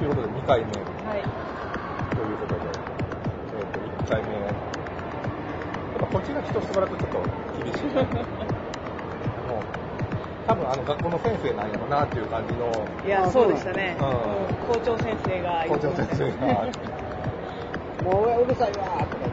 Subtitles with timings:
[0.00, 1.20] ということで2回目というはい。
[1.20, 1.28] こ
[2.48, 2.64] とで、
[3.52, 4.32] えっ、と、1回目。
[4.32, 4.54] やっ
[6.00, 7.20] ぱこっちが人してもらうとちょっと
[7.62, 8.00] 厳しいな。
[8.08, 9.62] もう、
[10.46, 12.72] 多分あの学校の先生なんやろなっていう感じの
[13.04, 13.98] いや、そうでしたね。
[14.00, 16.64] うん校長先生が校長先生が、
[18.02, 19.28] もううるさいわーとか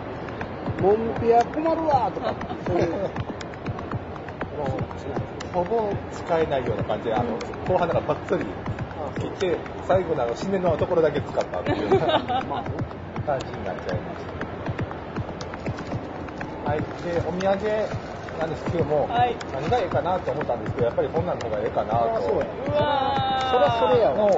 [0.84, 2.34] 言って、モンピア困るわーとか、
[2.68, 2.92] そういう。
[4.60, 8.46] もうほぼ使えないような感じで、あの、後半なんかばっつり
[9.12, 14.26] 切って最後の締めのところだけ使ったっていう、 感じになっちゃいまし
[16.66, 16.80] たはい。
[16.80, 16.86] で
[17.28, 17.58] お土産
[18.40, 22.22] なんですけども、はい、何がええかなと思ったんですけどやっぱりこんなんの方がええかなと。
[22.22, 24.30] そうそらそれやの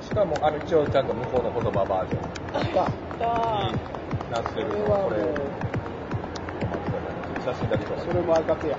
[0.00, 2.32] しかもあの一応ちゃんと向こうの言葉バージョン。
[2.74, 2.88] が
[4.30, 4.74] なってるの。
[4.84, 5.62] これ
[7.42, 8.76] 写真だけ撮それも赤手や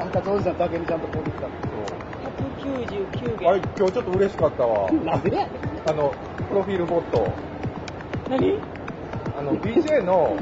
[0.00, 1.73] あんた当時の竹にちゃんとこうでたん
[2.64, 3.48] 99元。
[3.50, 4.90] あれ、今日ちょっと嬉しかったわ。
[4.90, 5.22] なん。
[5.86, 6.14] あの、
[6.48, 7.30] プロフィールボット。
[8.30, 8.58] 何？
[9.38, 10.36] あの、BJ の、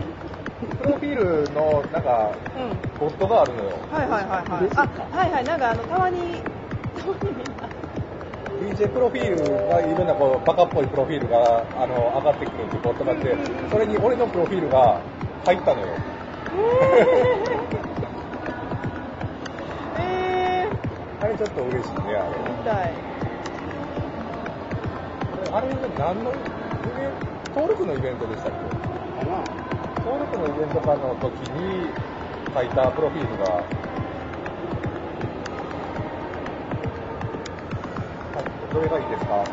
[0.81, 3.70] プロフィールの、なんか、うん、ボットがあるのよ。
[3.91, 4.70] はいはいはいはい。
[4.77, 6.41] あ、はいはい、なんかあの、たまに、
[8.62, 13.36] BJ プロフィールがいろんなこうバカっぽいプロフィールがあの上がってくるっていことがあって、
[13.70, 15.01] それに俺のプロフィールが
[15.45, 15.89] 入ったのよ。
[16.55, 17.52] えー
[21.33, 22.39] れちょっと嬉しいね、あれ。
[22.39, 22.93] 見たい。
[25.53, 25.67] あれ、
[25.99, 28.59] 何のイベント、登録のイベントでしたっけ？
[29.27, 29.43] かな。
[30.05, 31.89] 登録のイベントかの時に
[32.55, 33.63] 書いたプロフィールが、
[38.73, 39.45] どれがいいですか？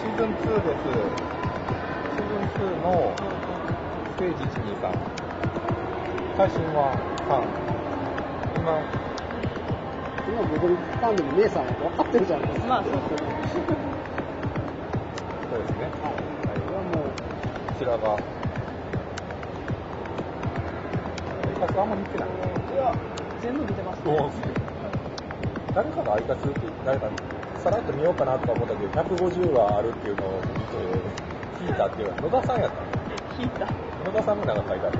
[0.00, 0.82] シーズン2です。
[2.14, 2.86] シーズン2の
[4.16, 4.92] ステージ123。
[6.36, 6.92] 最新は
[7.24, 7.30] 3。
[8.60, 8.68] 今、
[10.26, 12.66] 今僕にファンでも姉さんは分かってるじゃないですか。
[12.66, 13.14] まあそうそうそ
[15.56, 15.84] うですね。
[16.00, 16.16] はい。
[16.58, 17.12] これはもう、
[17.68, 18.14] こちらが。
[18.14, 18.18] ア
[21.52, 22.28] イカスあんま見てない。
[22.28, 22.94] いや、
[23.42, 24.16] 全部見てますね。
[24.16, 24.30] お
[25.74, 27.10] 誰かがアイカスって誰か
[27.58, 30.40] さらっと見ようかなとか思ったけど、150はあるっていうのを
[31.60, 32.76] 聞いたっていうのは野田さんやった
[33.36, 33.66] 聞いた。
[34.04, 34.98] 野田さんもなんか書いてある。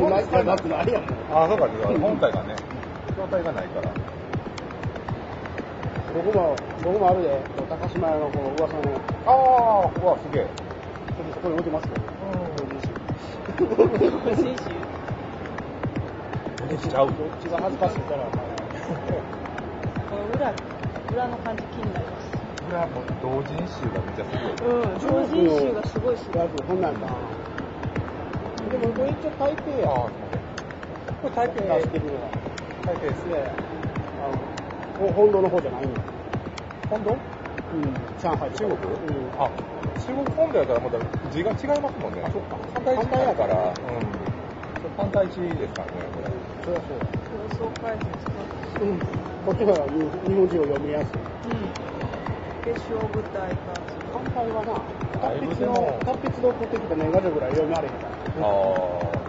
[0.00, 1.04] もう台湾なってないやん。
[1.30, 1.68] あ、そうか、
[2.00, 2.56] 本体がね、
[3.16, 3.90] 状態がないから。
[6.14, 7.38] 僕も、僕もあるで、
[7.68, 8.80] 高島屋のこの噂の、
[9.26, 9.30] あ
[9.84, 10.46] あ、うわ、すげえ。
[11.34, 12.00] そこに置いてますけど、
[14.36, 14.64] 新州。
[16.70, 17.06] 見ちゃう。
[17.06, 18.30] どっちが恥ずかしいから、こ
[20.16, 20.52] の裏、
[21.12, 22.23] 裏の感じ気になります。
[22.74, 24.74] これはもう同人誌がめっちゃすごい。
[24.74, 26.42] うん、同人集がすごいすごい。
[26.42, 27.06] やつ、こんなんだ。
[27.06, 29.86] でも、これ一応台北や。
[29.94, 30.10] こ
[31.22, 32.34] れ台北出してるのは。
[32.82, 33.54] 台北ですいやいや
[34.26, 34.34] あ
[35.06, 35.94] の、ほ本土の方じゃないの。
[36.90, 37.14] 本土？
[37.14, 38.74] うん、上海中国？
[38.74, 39.30] うん。
[39.38, 39.46] あ、
[40.02, 40.98] 中国本土やったらまた
[41.30, 42.26] 字が違いますもんね。
[42.26, 43.70] あそっか反対字やから。
[43.70, 44.02] うん。
[44.98, 46.34] 反対字ですからね、これ。
[46.66, 47.70] そりゃそう
[48.82, 48.98] うん。
[49.46, 51.33] こっちが日日本人を読みやすい。
[52.66, 52.74] うん。
[52.74, 53.74] 決勝舞台か。
[54.12, 54.80] 反対はな、
[55.20, 58.14] 達筆の、達筆で送ってきた年賀状ぐらい読みあれへんから。
[58.46, 58.50] あ。
[58.50, 59.24] あ。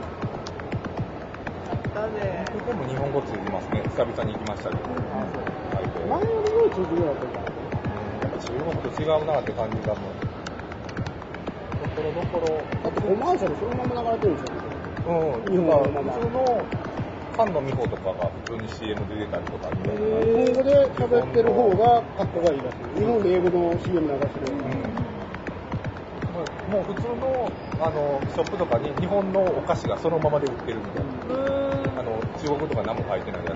[2.65, 3.81] でも日本語通じますね。
[3.83, 4.81] 久々に行きましたけど。
[4.81, 5.21] あ
[5.95, 6.07] そう。
[6.07, 7.45] 前よりよい通じるようになってるから。
[7.45, 10.19] うん、やっぱ中国と違うなって感じがもう。
[11.75, 12.47] ところどころ。
[12.83, 14.65] だってコマーシャルそのまま流れてるんですよ。
[15.05, 16.84] うん、日本語のまま普通の
[17.35, 19.67] 菅野美穂とかが普通に CM で出たりとか。
[19.67, 19.91] 日本
[20.55, 22.99] 語で喋ってる方が格好がいいらしい。
[22.99, 24.53] 日本で英語の CM 流してる。
[24.55, 24.57] う
[26.69, 27.51] ん、もう普通の
[27.81, 31.09] あのショップとかに日本のお菓子がそのままで売ってるみたいな。
[31.99, 33.55] あの中国とか何も書いてないやつ。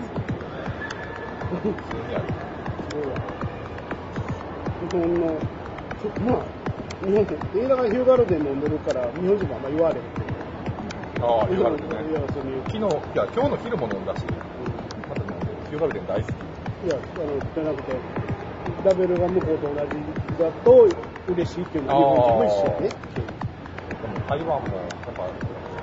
[1.49, 1.75] 普通に
[2.15, 2.25] ある。
[4.91, 5.19] 日本の、
[6.27, 6.43] まあ、
[7.05, 10.28] 日本って、映画がヒューガルデン飲んでるから、日本人もあんま言われへんけど。
[11.21, 11.49] ああ。
[11.49, 11.59] いや、
[12.31, 12.63] そういう。
[12.67, 12.83] 昨日、い
[13.17, 14.23] や、今日の昼も飲んだし、
[15.07, 16.35] また飲んで、大好き。
[16.85, 17.93] いや、あの、じゃなくて、
[18.85, 19.79] ラベルが向こうと同じ
[20.39, 20.87] だと
[21.27, 22.89] 嬉しいっていうのは日本人も一緒やね。
[22.89, 25.27] でも台湾も、やっぱ、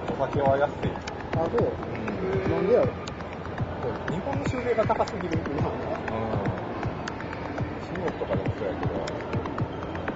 [0.09, 0.91] お酒は安い。
[1.37, 1.69] あ、そう。
[1.69, 2.87] うんなんでやろ。
[4.11, 5.37] 日本の収入が高すぎる。
[5.37, 5.61] うん。
[5.61, 6.41] まあ
[7.85, 8.95] 中国とかでもそうやけど、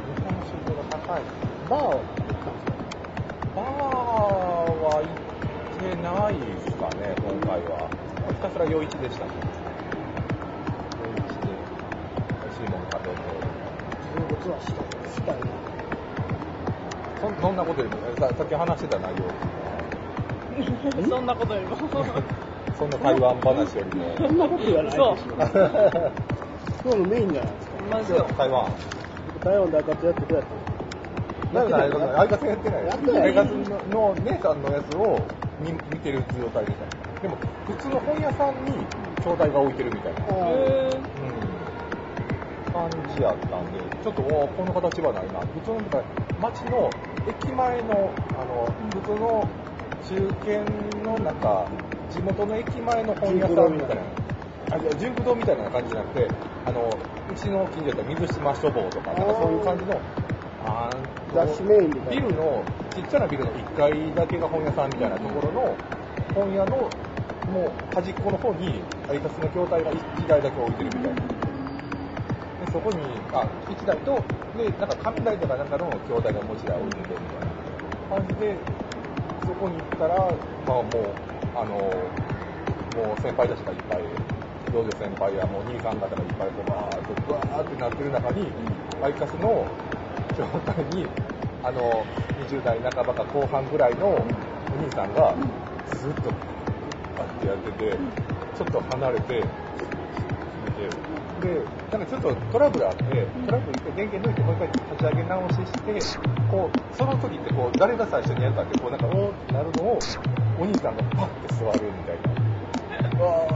[0.08, 1.22] 日本の収入が高い。
[1.68, 2.69] バー
[3.56, 5.14] バーは行っ
[5.78, 7.90] てないですかね、今回は。
[8.30, 9.30] ひたすら夜市でしたね。
[11.02, 11.50] 夜市で、
[12.38, 13.18] 美味しいもの食べて。
[14.10, 14.72] 中国はした
[15.10, 15.46] したいな。
[17.20, 19.24] そそんなことよりも、ささっき話してた内容。
[21.08, 21.76] そんなことよりも。
[22.78, 24.14] そんな台湾話よりも。
[24.28, 25.16] そんなこと言わないでしょ。
[25.16, 25.34] そう
[26.82, 27.42] 今日のメインじゃ
[27.90, 28.24] ないですか。
[28.38, 28.72] 台湾。
[29.42, 30.59] 台湾大活やってどうやったの
[31.52, 32.86] なんか相方相方やってない。
[32.86, 33.54] やってない相方
[33.90, 35.18] の姉さんのやつを
[35.58, 37.20] 見見てる状態でした。
[37.22, 37.36] でも、
[37.66, 38.86] 普通の本屋さんに
[39.16, 40.20] 筐体が置いてるみたいな。
[40.48, 41.70] へうん。
[42.72, 45.40] 感じやったんで、ちょっと、おこの形はないな。
[45.40, 45.80] 普通の、
[46.40, 46.88] 街の
[47.26, 48.64] 駅前の、あの、
[48.94, 49.48] 普通の
[50.06, 50.64] 中堅
[51.04, 51.66] のなんか、
[52.10, 54.02] 地元の駅前の本屋さんみたいな。
[54.72, 56.28] あ、いや、純駆堂みたいな感じじゃなくて、
[56.64, 60.00] あの、うちの近所だったら水島書房とか、なんかそういう感じの、
[60.64, 60.90] あ
[61.34, 65.76] 雑誌メインでビルの、ちっちゃなビルの1階だけが本屋さんみたいなところの、
[66.34, 71.20] 本屋の、もう端っこの方に、配達の筐体が1台だけ置いてるみたいな。
[72.66, 72.98] で、そこに、
[73.32, 74.18] あ、1台と、
[74.56, 77.48] で、なんか紙台とかなんかの筐体がもう1台置いててみたい
[78.10, 78.56] な感じで、
[79.46, 80.16] そこに行ったら、
[80.66, 80.90] まあもう、
[81.54, 81.74] あの、
[82.96, 84.02] もう先輩たちがいっぱい、
[84.74, 88.46] 幼女先輩やもう兄さん方がいっぱいこうバーっとブワーってなってる中に、
[89.02, 89.66] アイカスの
[90.36, 91.06] 状態に、
[91.62, 92.04] あの、
[92.48, 94.18] 20代半ばか後半ぐらいのお
[94.82, 95.34] 兄さんが、
[95.96, 96.30] ずっと、
[97.18, 97.96] バッてやってて、
[98.56, 99.44] ちょっと離れて、
[101.40, 103.04] で、なんかちょっとトラブルあって、
[103.46, 106.18] トラブルって電源抜いてもう一回立ち上げ直しして、
[106.50, 109.98] こう、その時ってこう、誰が最初にやったって、こうなんか、おーってなるのを、
[110.60, 113.18] お兄さんがパッて座るみたいな。
[113.18, 113.48] うわ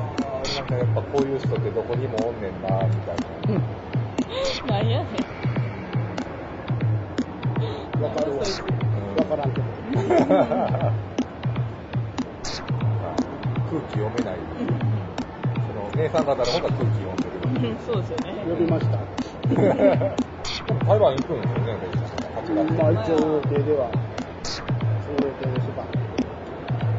[0.43, 3.17] ー、なんかやっぱこういう人ってどこにもおんねんなみたい
[4.67, 4.79] な。
[4.79, 5.34] なんやねん。
[8.45, 9.37] わかるわ。
[9.37, 9.67] からんけど。
[13.71, 14.39] 空気読めない。
[15.67, 16.25] その姉さん。
[16.25, 17.17] 方の方が空気読ん。
[17.17, 17.77] でる。
[17.87, 18.25] そうですよね。
[18.49, 18.99] 呼びました。
[20.87, 21.41] 台湾行くん。
[21.41, 21.77] ですよね、
[22.37, 22.73] 8月。
[22.75, 23.91] まあ一応予定では、
[24.45, 25.85] その予定でしば。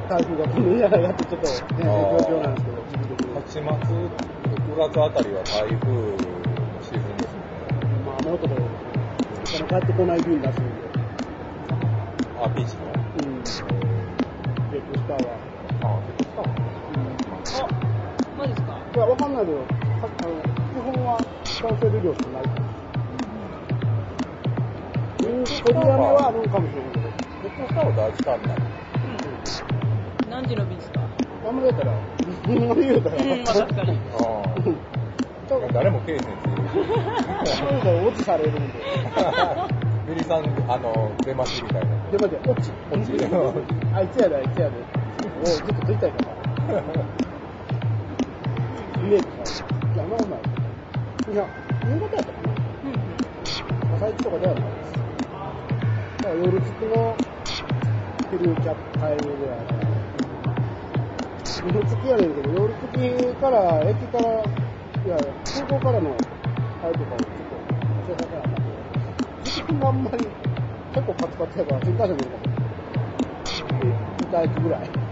[0.09, 0.77] 台風が来るん。
[0.77, 2.55] じゃないかってちょっと全然状況なん。
[2.55, 2.77] ですけど、
[3.35, 6.17] 8月、9月あたりは台風の
[6.81, 7.39] シーズンですね。
[8.05, 8.67] まあ、もうところ、お
[9.45, 10.59] 金帰ってこない便出す
[15.07, 15.29] ターは。
[15.83, 15.87] あ、
[18.37, 18.73] マジですか？
[18.95, 22.55] いや、わかんないけど、さあの基本はキャンセル料しかないから。
[25.25, 27.05] うん、取りやめはあるんかもしれないけど。
[27.67, 28.61] スターは第一ターミナル。
[30.29, 30.99] 何時の便ですか？
[31.47, 31.93] あんまりやったら、
[32.47, 33.91] 言うたら、うん、まあ確かに。
[34.13, 34.55] ああ。
[35.73, 36.57] 誰も経営せんっていう。
[37.45, 38.61] そういうの落ちされるんで。
[40.25, 41.95] さん、あの、出ますみたいな。
[42.09, 42.71] で、待って、落ち。
[42.91, 43.11] 落ち
[43.93, 44.94] あいつやで、あいつやで。
[45.45, 46.33] おう、ずっと撮りたいから。
[48.97, 49.63] イメージさ。
[49.93, 50.39] いや、まあまあ。
[51.31, 51.45] いや、
[51.85, 52.55] 夕方やったかな。
[53.95, 54.93] 朝一とかではないです。
[54.93, 57.15] だから夜付きの
[58.31, 59.85] フルーキャップ買えるぐらいから。
[61.67, 62.33] 夜付きやねん。
[62.33, 64.43] けど、夜付きから、駅から、い
[65.07, 65.15] や、
[65.45, 66.17] 空港からの
[66.81, 67.53] あれとかをちょっと、
[68.07, 68.55] 教えたからな。
[69.43, 70.03] 時間があん。
[70.03, 70.25] まり、
[70.91, 72.55] 結構カツカツやから、新幹線乗るかも。
[74.35, 75.04] 2駅ぐらい。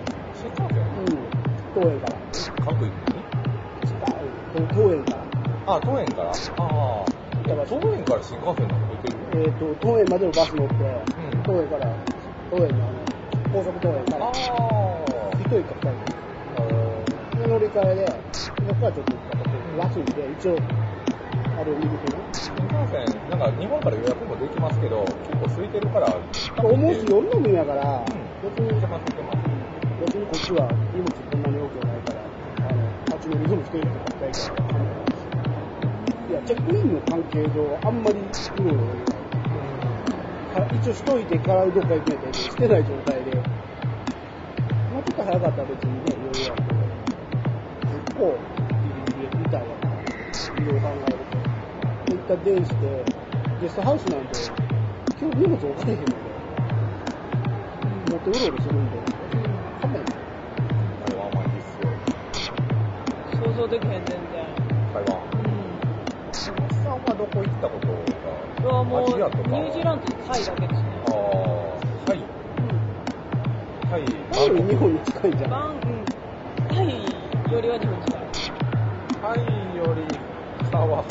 [1.74, 2.22] 東園から。
[2.66, 3.26] 各駅に
[3.82, 4.32] 近い。
[4.70, 5.26] 東園から。
[5.66, 6.34] あ、東園からあ
[7.02, 7.24] あ。
[7.44, 10.78] 東園から新幹線なんか行けるえっ、と、東園までのバス乗って、ん
[11.44, 11.98] 東園から、
[12.52, 13.06] 東園のあの、
[13.52, 14.32] 高速東園から、あ
[15.42, 16.14] 一駅か二駅。
[16.56, 17.38] あ。
[17.38, 19.14] で乗り換えで、そこからちょっと
[19.80, 20.58] 安いんで、一応、
[21.58, 22.24] あれを見るとね。
[22.34, 26.08] 新幹線、なんか日本から予約もできますけど、結構空いてるから、
[26.64, 28.06] 思うし夜の便やから、
[28.44, 29.54] 別に、めっちゃ走ってます。
[30.06, 31.33] 別にこっちは荷物
[33.24, 34.86] あの、あっちの荷物一人とか二人から、
[36.28, 39.84] いや、チェックインの関係上、あんまりうろうろできない。
[40.54, 43.32] か一応しといてからどっか行くんやったいいけどしてない状態で、
[44.92, 46.82] もうちょっと早かったら別にね、余裕あるけど、
[48.04, 48.40] 結構
[48.84, 51.40] ギリギリみたいな、いろいろ考えると。
[52.06, 53.06] で、一旦電して、
[53.60, 54.30] ゲストハウスなんで、
[55.20, 56.14] 今日荷物置かれへんので、
[58.12, 58.93] 持ってうろうろするんで、
[63.76, 64.56] へん、全然。
[64.94, 65.20] 台湾。
[65.34, 65.80] うん。
[66.84, 67.94] さんはどこ行ったことが？
[68.64, 69.50] うわ、もう、ニアジアとか？
[69.50, 70.90] ュージーランドとタイだけですね。
[71.08, 72.20] ああ、タイ。
[73.90, 74.06] タイ。
[74.32, 75.50] タイより日本に近いんじゃん。
[75.50, 76.06] バン、うん。
[76.68, 77.04] タイ
[77.54, 78.22] よりは日本近い。
[79.22, 79.40] タイ
[79.78, 80.08] より
[80.68, 81.04] 北は、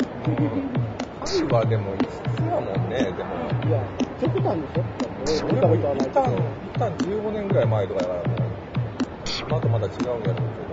[1.25, 3.29] タイはでもいつやもんね、でも。
[3.65, 3.81] いや、
[4.21, 4.59] 極端
[5.25, 5.47] でしょ？
[5.47, 6.37] 俺見たことはも一旦、ないけど。
[6.63, 8.27] 一旦15年ぐらい前とかやからね、
[9.47, 10.72] 今とまた違うんやろうけど、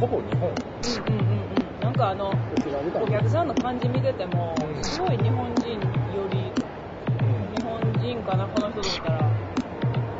[0.00, 0.48] ほぼ日本。
[0.48, 1.80] うんうんうんうん。
[1.80, 2.32] なんかあの。
[2.94, 5.74] お客さんの感じ見ててもう、んすごい日本人
[6.16, 6.52] より、
[7.22, 9.32] うん日かな、この人とったら、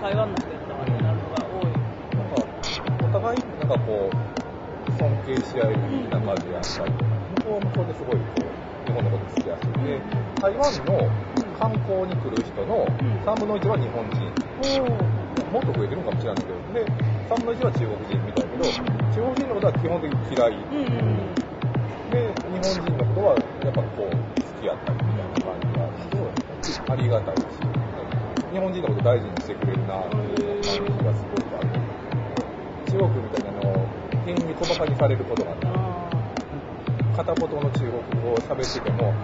[0.03, 1.65] 台湾の人やったわってなるのが多い。
[2.17, 2.45] なんか、
[3.07, 8.17] お互い、なんかこう、尊敬し合える仲であったり、向こうは向こうですごい、
[8.85, 10.01] 日本のこと好きやし、で、
[10.43, 10.99] 台湾の
[11.59, 12.85] 観光に来る人の
[13.25, 14.51] 3分の1は日本人。
[15.51, 16.85] もっと増えてるのかもしれないけど、で、
[17.31, 18.65] 3分の1は中国人みたいだけど、
[19.15, 20.51] 中国人のことは基本的に嫌い。
[20.51, 21.31] うんうんうん。
[22.11, 24.19] で、日本人のことは、やっぱこう、好
[24.59, 26.19] きやったりみたいな感じがあって、
[26.91, 27.63] ありがたいし、
[28.51, 31.71] 日本人のこと大事にしてくれるなっていう感じがすごくある。
[32.91, 33.87] 中国みたいなのを、
[34.27, 35.71] 変に小馬鹿にされることがない。
[35.71, 36.11] あ
[37.15, 39.15] 片言の中国語を喋ってても、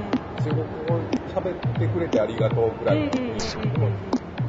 [0.46, 0.94] 中国語
[1.34, 3.90] 喋ってくれてありがとうぐらいでも、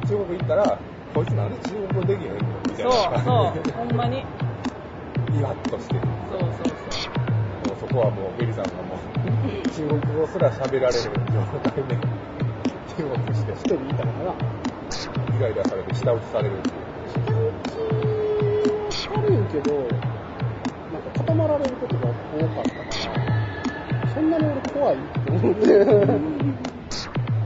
[0.06, 0.78] 中国行ったら、
[1.14, 2.36] こいつなんで中国語できへんの
[2.68, 3.62] みたいなそう感そう。
[3.64, 4.16] じ、ほんまに。
[4.16, 6.00] で、イラッとしてる。
[6.30, 6.50] そうそう。
[6.52, 7.68] そう。
[7.68, 8.98] もうそこはもうベリさんがもう。
[9.70, 11.96] 中国語すら喋られる状態で
[12.96, 14.34] 中国して一人いたのかな。
[15.36, 16.76] イライラされて舌打ちされるっていう
[17.08, 17.52] 下打
[18.90, 22.82] ち悪いけど、なんか固まられることが多かったか
[24.04, 25.68] ら、そんなに俺怖いって思って。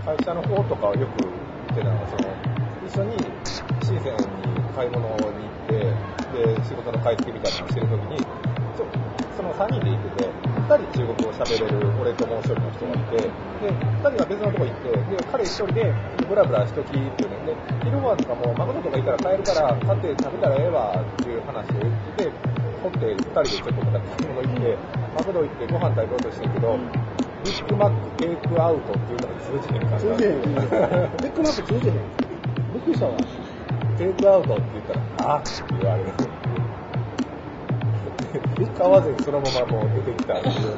[0.05, 2.23] 会社の方とかはよく言ってたのがその
[2.89, 3.17] 一緒に
[3.93, 4.25] 深センに
[4.73, 5.85] 買い物に行って
[6.33, 8.17] で仕事の帰ってみたいなのしてる時に
[9.37, 13.29] その3人で行ってて2人中国語喋れる俺ともう1人の人がいてで
[13.69, 15.93] 2人は別のとこ行ってで彼1人で
[16.25, 22.33] ブラブラしときっていうねで昼ご飯とかもマクドとかいったら買えるから買って食べたらええわっていう話を言ってて
[22.81, 24.77] 取って2人でちょっとまた買い物行って
[25.21, 26.79] マクド行ってご飯食べようとしてるけど
[27.45, 30.41] ビッグマックテイクアウトっていうのが通じへんから通じへん。
[30.41, 31.95] ビッグマック通じへん。
[32.73, 33.19] びっくりしたわ。
[34.03, 36.11] テイクアウトって言ったら、あって言われる。
[38.77, 40.77] 買わずにそのままもう出てきたんですよ。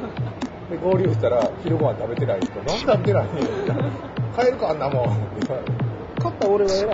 [0.69, 3.31] で、合流したら、昼ご飯食べてない人、なんで食べてないの
[4.37, 5.09] 帰るか、あんなもん。
[5.09, 5.73] って言われる
[6.17, 6.83] 勝った俺は偉い。
[6.83, 6.87] い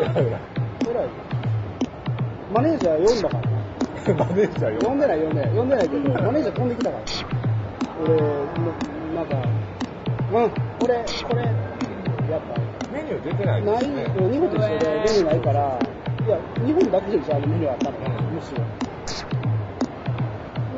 [0.00, 0.40] やいや
[0.90, 1.08] 偉い。
[2.52, 3.54] マネージャー呼んだからな。
[4.26, 5.50] マネージャー呼んでない呼んでない。
[5.50, 7.04] 呼んでないけど、マネージャー飛んできたから。
[8.04, 8.20] 俺、
[9.16, 9.48] なんか、
[10.30, 12.73] うん、これ、これ、やっぱ、メ
[13.04, 14.04] ニュー出てないでない、すね。
[14.04, 15.78] 日本と一緒でメニューないから、
[16.26, 18.64] いや、日本だけじゃあのメニューあったの、うんむしろ。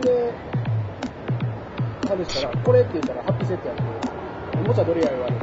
[0.03, 0.33] で、
[2.27, 3.83] 試したら、これって言ったらハッピーセットやって、
[4.55, 5.39] おもちゃどれや言われて、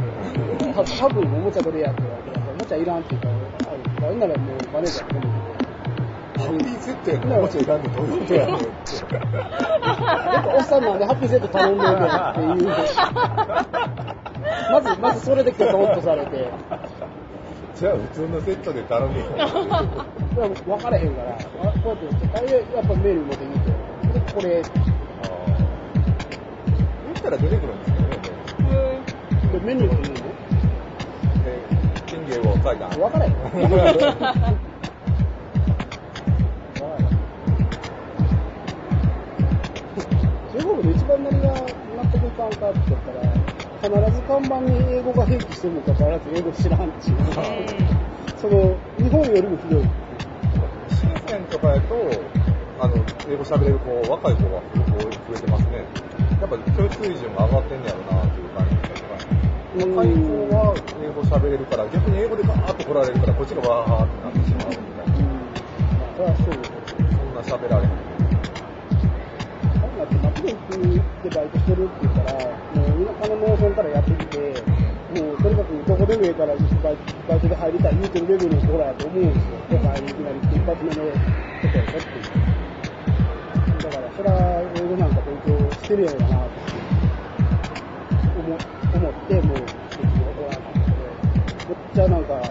[0.73, 3.35] は多分おもちゃどれやって言われて、おもちゃいらんって言ったら、
[3.73, 5.21] あなんならもうマネージャーが
[6.43, 8.65] ハッピーセットやから、おもちゃいらんでどういうことやねんって。
[9.03, 13.92] なんかおっさんなんでハッピーセット頼んでるけどっていう。
[14.71, 16.49] まず、まずそれでキョトンとされて、
[17.75, 19.25] じゃあ普通のセットで頼むよ。
[20.65, 21.43] 分からへんから、あ
[21.83, 23.71] こうやって、あいややっぱメール持ってきて、
[24.13, 24.67] でこれ、であー
[27.05, 28.03] 言ったら出てくるんですよね。
[29.63, 30.23] メニューって言うの
[31.43, 31.49] で、
[32.07, 32.87] 金芸を書いた。
[32.89, 33.33] 分からへん。
[40.53, 43.42] 中国で一番何が納得いかんかって言ったら、
[43.83, 47.17] 必ず看板に英語が併記してるにかかわらず英語知らんっていう、
[48.39, 49.83] その、日本よりもひどい。
[50.87, 51.95] 深センとかやと、
[52.79, 52.95] あの、
[53.27, 55.83] 英語喋れる子、若い子が増えてますね。
[56.39, 59.03] やっぱ教育水準が上がってんねやろなっていう感じです
[59.75, 65.19] うん若い子は英語喋れるから、逆に英語でガーッと来られるから、こっちがわーってなってしまうみたいな。
[65.19, 65.43] うん。
[65.99, 66.71] まあ、そうです。
[67.11, 67.91] そんな喋られへん。
[69.83, 72.82] あんなって街で行くでバイトしてるって言ったら、
[73.23, 74.37] もう田舎の農村からやってきて、
[75.21, 79.57] もうとにかくどこでもいいからバイトで入りたい言うてるレベルの人らやと思うんですよ。
[79.71, 81.03] だからいきなり一発目の
[81.61, 83.83] ことやったっていう。
[83.83, 86.61] だから、それは英語なんか勉強してるやろうなって
[88.39, 88.57] 思
[88.93, 91.07] 思って、もう別に怒らなかったけど、
[91.69, 92.41] めっちゃなんか、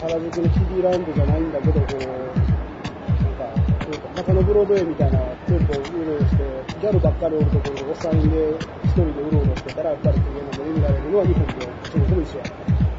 [0.00, 3.48] 原宿のキディランドじゃないんだけど、こう、なんか、
[3.84, 8.56] そうか中野ブロードウェイみたいな店舗をうろうろして、ギャルばっかりおるところでおっさんで
[8.88, 11.52] 一人でうろうろしてたら、やっぱり機嫌な目で見られるのは日本と
[11.92, 12.44] 中国も一緒や。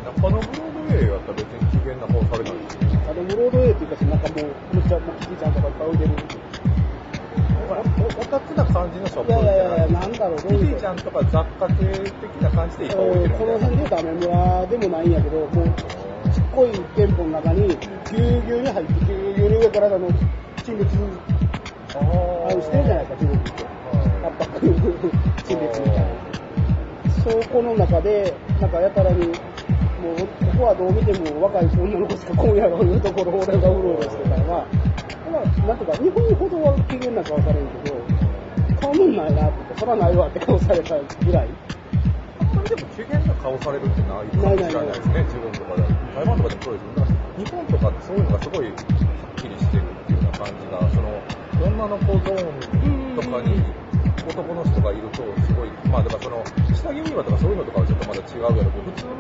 [0.06, 2.86] 中野ブロードウェイやったら別に機嫌な方されないですよ。
[3.02, 6.12] 中野ブロードウェイっていうか、なんかもう、めっちゃ、もうキティちゃんとかいっぱい置いてる。
[7.72, 15.50] オタクな感じのショップいやいやいや、なんだろう、キティちゃんとか雑貨系的な感じでいっぱい置いてるこの辺で言うとアメ村でもないんやけど、もう、
[16.30, 20.08] ちっこい店舗の中に、ぎゅうぎゅうに入って、ぎゅうぎゅうに上からあの、
[20.64, 20.88] 陳列、
[21.96, 23.71] ああのしてるじゃないですか、中国って。
[24.22, 26.32] 圧迫陳列みたいな。
[27.24, 29.36] そこの中で、なんかやたらに、もう、
[30.46, 38.01] ここはどう見ても若い女の子しか来んやろいうところを俺がうろうろしてたら、まあ、なんとか、日本ほどは機嫌な顔されるけど、
[38.82, 41.50] 顔もんないなってそらないわって顔されたぐらい。
[42.42, 45.84] あんま湾でも危険な顔されるってないかもしれないですね、自分とかで。
[46.13, 47.06] 台湾とかでもそうですけど、
[47.38, 48.75] 日本とかってそういうのがすごいはっ
[49.38, 51.22] きりしてるっていうような感じが、その、
[51.62, 53.62] 女の子ゾーンとかに
[54.28, 56.44] 男の人がいると、すごい、まあだからその、
[56.75, 59.16] 下着売り場とかそういうのとかはちょっとまだ違うやろうけど、普通の、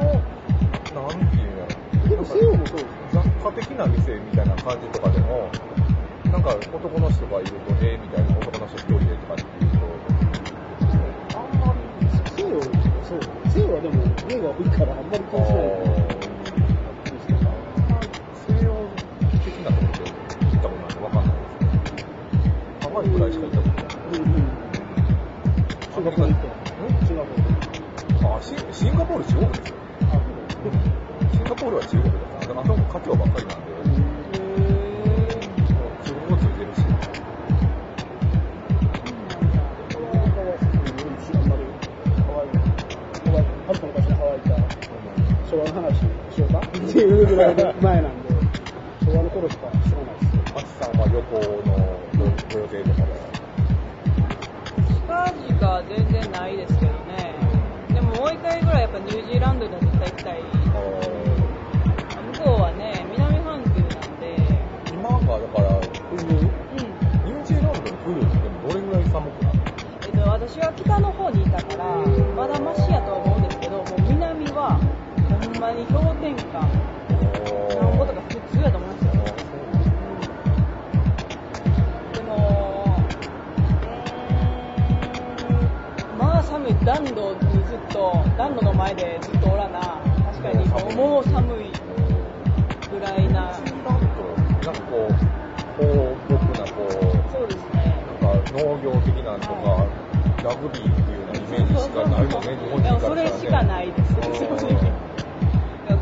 [0.93, 2.09] なんていうんやろ。
[2.09, 5.51] でも西洋もそうです雑貨的な店みたいな感じとかでも、
[6.31, 9.79] なんか男の人がいると、えーみたいな男の人一人でとかっていうと、
[11.35, 11.79] あんまり、
[12.35, 12.61] 西洋
[13.03, 15.35] そう西洋はでも家が多いからあんまり気
[17.11, 17.41] にしない
[18.47, 18.89] 西洋
[19.43, 20.11] 的なところで
[20.45, 23.60] 行ったことないんでわかんないですけど、ハワイぐらいしか行った
[26.01, 26.49] シンガポール行って
[27.05, 27.37] シンガポー
[28.21, 29.75] ルあシンシンガポール中国ですよ。
[31.31, 32.17] シンガポールは中国だ。
[32.17, 32.47] から、だ。
[32.47, 33.71] からあそこ華僑ばっかりなんで、
[36.01, 36.81] 中国語ついてるし。
[45.51, 45.99] 昭和の話
[46.33, 48.29] しようかっていうぐらい前なんで、
[49.05, 50.53] 昭和の頃しか知らないです。
[50.55, 51.37] マツさんは旅行
[51.69, 51.77] の
[52.51, 53.30] ご予定とかで。
[55.61, 57.37] 近々は全然ないですけどね。
[57.93, 60.41] でももう一回ぐらいやっぱニュージーランドには絶対行きたい。
[62.33, 66.41] 向こうはね、南半球なんで、今がだから、冬、うん。
[67.25, 69.59] ニュージーランドの冬ってでもどれぐらい寒くなる
[70.07, 71.85] えっと、私は北の方にいたから、
[72.33, 74.79] まだマシやとは思うんですけど、もう南は、
[75.29, 76.90] ほんまに氷点下、
[100.43, 103.23] ラグビーっていうようなイメージしかないよね、日本人からしたらね。
[103.23, 104.91] れしかないです、正直。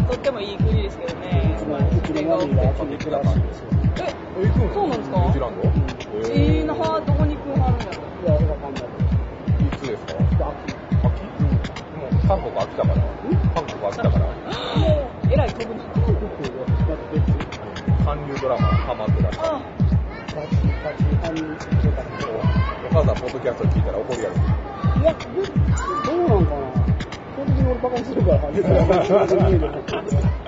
[0.08, 1.58] とってもいい国ですけどね。
[1.68, 3.70] まあ自然が多くてが秋に暮らしいですよ。
[4.00, 8.24] え、行くんそうなんですかニュージーランドえー、なはどこに行くんはるんだろう。
[8.24, 8.84] いや、わかんない。
[8.84, 10.60] いつですか秋。
[11.04, 11.52] 秋うん
[12.00, 12.96] もう韓国飽きたから。
[13.54, 14.26] 韓国飽きたから。
[15.32, 15.84] えらい飛ぶな。
[18.06, 19.79] 韓流ドラマハマってらっしゃる。
[23.30, 24.36] ッドキャスト聞いたら怒るやろ。
[25.02, 25.20] いや、で
[26.04, 26.72] どうなんかな
[27.30, 28.74] 基本的に俺バカにするから、別に。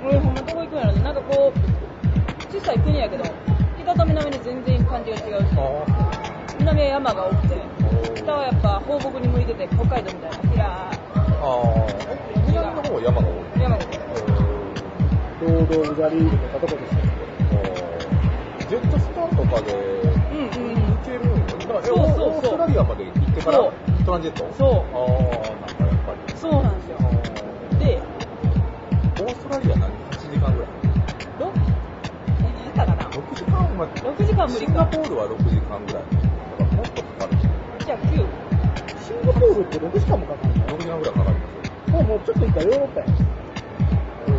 [0.04, 1.02] 俺ほんまどこ行くんやろね。
[1.04, 3.24] なんかこう、小さい国やけど、
[3.78, 5.56] 北と南で全然感じが違うし、
[6.60, 7.62] 南は山が多くて、
[8.16, 11.00] 北はやっぱ放牧に向いてて、北海道みたいな、ひらああ、
[12.48, 13.46] 南の方は山が多い。
[13.56, 14.02] ー山が多くて。
[15.42, 17.02] ロード・オブ・ザ・リングとかどこですか
[18.70, 20.11] ジェットスターとかで
[21.84, 23.74] そうそうそうオーストラリアまで行ってからそう
[24.06, 24.54] トランジット？
[24.58, 25.00] そうあ
[25.52, 26.38] あ、なんかやっぱり。
[26.38, 26.98] そうなんですよ。
[27.80, 28.02] で、
[29.22, 30.70] オーストラリア何 ?8 時間ぐらい。
[31.40, 31.52] 6、
[32.40, 33.92] え、何やったかな？6時間まで。
[34.02, 36.04] 6時間無理かシンガポールは6時間ぐらい。
[36.04, 37.38] だからもっとかかる。
[37.86, 38.28] じゃあ9。
[39.02, 41.62] シンガポールって6時間もかかる6時間ぐらいかかりますよ。
[41.88, 43.06] のもうもうちょっと行ったらヨーロッパや。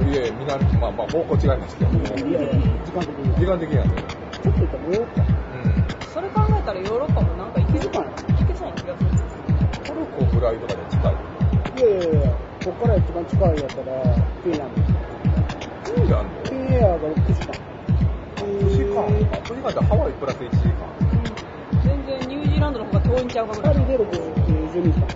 [0.02, 2.50] いやいや、南、まあまあ方向違いますけど、もういやいや、
[2.84, 3.38] 時間的には。
[3.38, 3.90] 時間的にはね。
[4.42, 5.22] ちょっと行ったらヨーロッパ。
[5.22, 6.08] うん。
[6.12, 7.21] それ考えたらヨーロッパ
[10.42, 11.14] ぐらいとかで近い。
[11.78, 12.30] いやいやいや、
[12.64, 14.02] ここから一番近いやったら、
[14.42, 14.82] フィンランド。
[14.82, 16.50] フィンランド？
[16.50, 17.54] フィンエアが6時間。
[18.34, 18.42] 9
[18.74, 19.38] 時間か。
[19.38, 20.82] 9時間ってハワイプラス1時間。
[21.84, 23.74] 全然ニュージーランドの方が遠いんちゃうかぐらい。
[23.76, 25.06] 二人で6時12時間。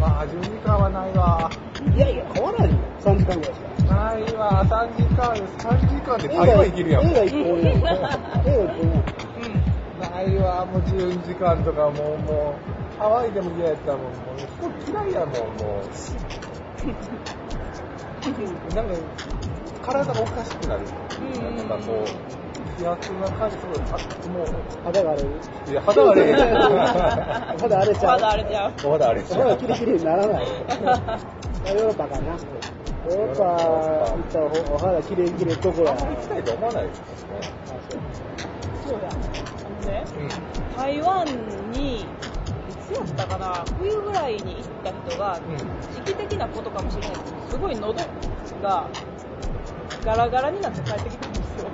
[0.00, 1.50] まあ、12時間はないわ。
[1.94, 2.76] いやいや、変わらないよ。
[3.04, 3.68] 3時間ぐらいしか。
[3.84, 7.04] ないわ、3時間、3時間で台湾行けるやん。
[7.04, 7.76] 映画一本やん。
[7.76, 8.08] 映画一
[8.48, 9.04] 本やん。
[10.00, 15.84] ないわ、もう12時間とかもう、もう、ハワイでも嫌やったもん、もう、飛行機嫌いやもん、もう。
[18.74, 18.94] なんか、
[19.80, 20.84] 体がおかしくなる。
[21.56, 22.08] なんかこう、
[22.76, 23.96] 気圧な感じ、すごい、あ、
[24.28, 24.48] もう、
[24.84, 25.40] 肌が荒れる。
[25.70, 26.36] いや、肌荒れる。
[27.56, 28.20] 肌荒れちゃう。
[28.20, 28.72] まだあれちゃう。
[28.90, 29.40] 肌荒れちゃう。
[29.40, 30.44] 肌キリキリにならない。
[30.44, 30.54] ヨー
[31.84, 32.32] ロッパかな。
[32.32, 33.42] ヨーロッパ
[34.12, 37.06] 行ったらお肌キレイキレイどこやあんまり行きたいと思わないですね。
[38.84, 39.00] そう。
[39.02, 39.08] や。
[39.90, 40.22] ね、う。
[40.22, 40.28] ん。
[40.76, 41.24] 台湾
[41.70, 42.06] に、
[42.94, 45.56] やったかな、冬ぐらいに行った人が、うん。
[45.94, 47.10] 時期的なことかもしれない。
[47.12, 48.00] ですけど、すごい喉
[48.60, 48.90] が
[50.04, 51.72] ガラガラになって帰ってきたんですよ。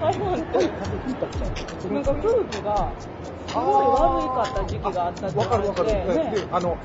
[0.00, 0.58] 台湾って、
[1.88, 2.94] なんか空気が
[3.56, 5.88] すごい悪かった時期があったってわかるわかる。
[5.88, 6.78] ねで、あの、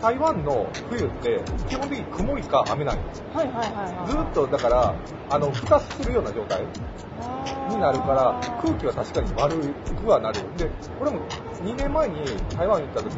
[0.00, 3.02] 台湾の冬って、基本的に曇りか雨なんよ。
[3.32, 4.10] はいはいはいはい。
[4.10, 4.96] ずっと、だから、
[5.28, 6.66] あの、蓋するような状態
[7.70, 10.40] になるから、空気は確かに悪くはなる。
[10.56, 11.26] で、俺も
[11.60, 12.24] 2年前に
[12.56, 13.16] 台湾行った時、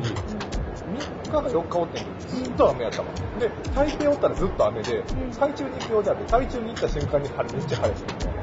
[0.75, 3.15] 3日か4日おってんけど、ずっと雨やったもん。
[3.39, 5.05] で、台北おったらずっと雨で、
[5.39, 8.43] 台中に行くようじゃって、台中に行った瞬間に晴れ、めっちゃ晴れてるみたいな。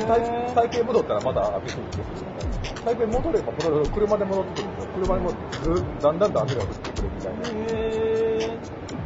[0.00, 2.62] で、台台北戻ったらまだ雨降ってくるみたいな。
[2.84, 4.92] 台北戻れば戻る、車で戻ってくるんですよ。
[4.94, 7.48] 車にもずっだんだんと雨が降ってくるみたいな。
[7.48, 8.60] へ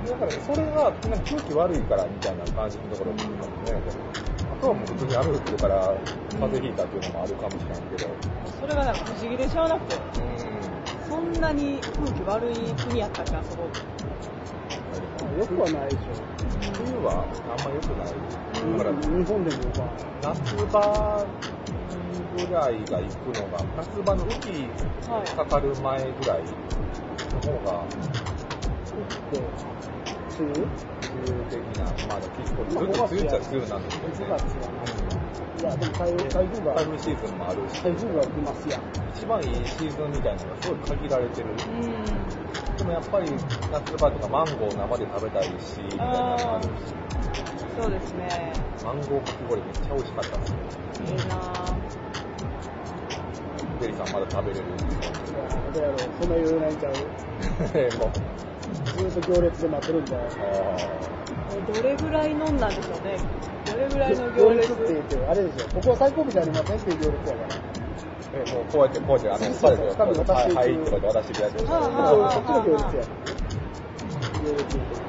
[0.07, 3.83] だからね、それが、なんか空気悪いからみたいな感じのところもあるかもね。
[4.51, 5.81] あとはもう普通に雨降ってるから、
[6.31, 8.07] 風邪ひいたっていうのもあるかもしれないけど。
[8.07, 10.76] ーそれがなんか不思議でしょうなくて。
[11.09, 13.71] そんなに空気悪い国やったっけ、あそこ。
[15.37, 16.15] よくはないでしょ。
[16.85, 17.65] 冬はあん。
[17.65, 18.15] ま良くない。
[18.79, 21.27] だから、日本でもまあ、夏場
[22.37, 24.71] ぐらいが行くのが、夏場の雨季
[25.37, 26.45] かかる前ぐらい
[27.33, 27.89] の方が、っ
[29.31, 29.76] て、
[30.45, 34.27] 梅雨的な、まあ、結構ずっと梅雨っちゃ梅雨なんですけど9ね。
[35.59, 38.83] いや、でも台風台風が、台風シーズンもあるし、台風が来ますやん。
[39.17, 41.51] 一番いいシーズンみたいなのがすごい限られてる。
[41.51, 41.57] うん。
[42.77, 43.31] でもやっぱり
[43.73, 46.95] 夏場とかマンゴー生で食べたいし、みたいなのもあるし、
[47.81, 48.29] そうですね。
[48.85, 50.59] マンゴーかき氷めっちゃ美味しかったんですよ。
[51.07, 51.77] いいなぁ。
[53.81, 54.67] ベリーさんまだ食べれる？
[54.73, 56.93] んですいや、どうやろう、そんな余裕ないんちゃう？
[56.93, 57.01] よ。
[57.99, 58.11] もう、
[58.97, 60.29] ずっと行列で待ってるんだよ。
[61.49, 63.17] あどれぐらい飲んだんでしょうね。
[63.65, 67.49] どれぐらいの行行列列って言って、あれですよ、ここは最後尾じゃありませんっていう行列やから。
[68.33, 71.55] え、もうこうやって、こうやって、あの、そうそう彼女多分渡していくはい、はいとかで渡してるやつ。
[71.57, 73.05] はあはあはあそっちの行列や。
[74.43, 74.95] 行列って。
[74.95, 75.06] え、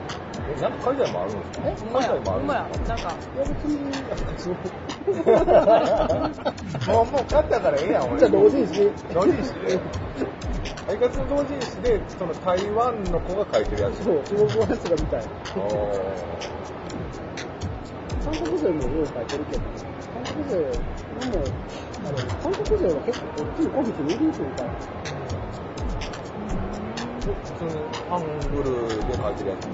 [0.60, 2.70] なんか海外もあるんですかえほんまや、海外もあるほんまや。
[2.88, 3.94] なんか、いや、別に、
[4.38, 4.56] そう
[6.88, 8.20] もう、もう買ったからええやん、俺。
[8.20, 8.74] じゃあ同人誌
[9.14, 9.80] 同人誌で。
[10.88, 14.04] 相方の同人誌で、その台湾の子が書いてるやつ。
[14.04, 15.30] そう、中国語のやつが見たい。
[15.56, 15.92] お
[18.24, 19.64] 韓国勢もよう書いてるけど、
[20.14, 21.46] 韓国勢、でも、
[22.06, 24.70] あれ、韓国勢は結構こっちにコミック見る人いたら、
[27.28, 27.72] 普通に
[28.08, 29.68] ハングルで書いてるやつ。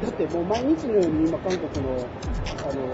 [0.00, 2.92] だってもう毎日のように今韓国の、あの、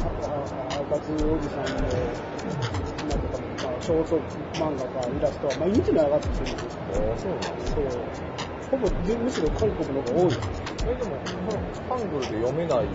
[0.00, 4.20] ああ赤津おじさんの、なんていうか、まあ、ショート
[4.54, 7.16] 漫画かイラストは毎日の上がってきてるんですよ。
[7.16, 7.84] そうなんですそう。
[8.70, 10.36] ほぼ、むしろ韓国の方が多い。
[10.86, 11.16] え、でも、
[11.88, 12.88] ハングルで読めない。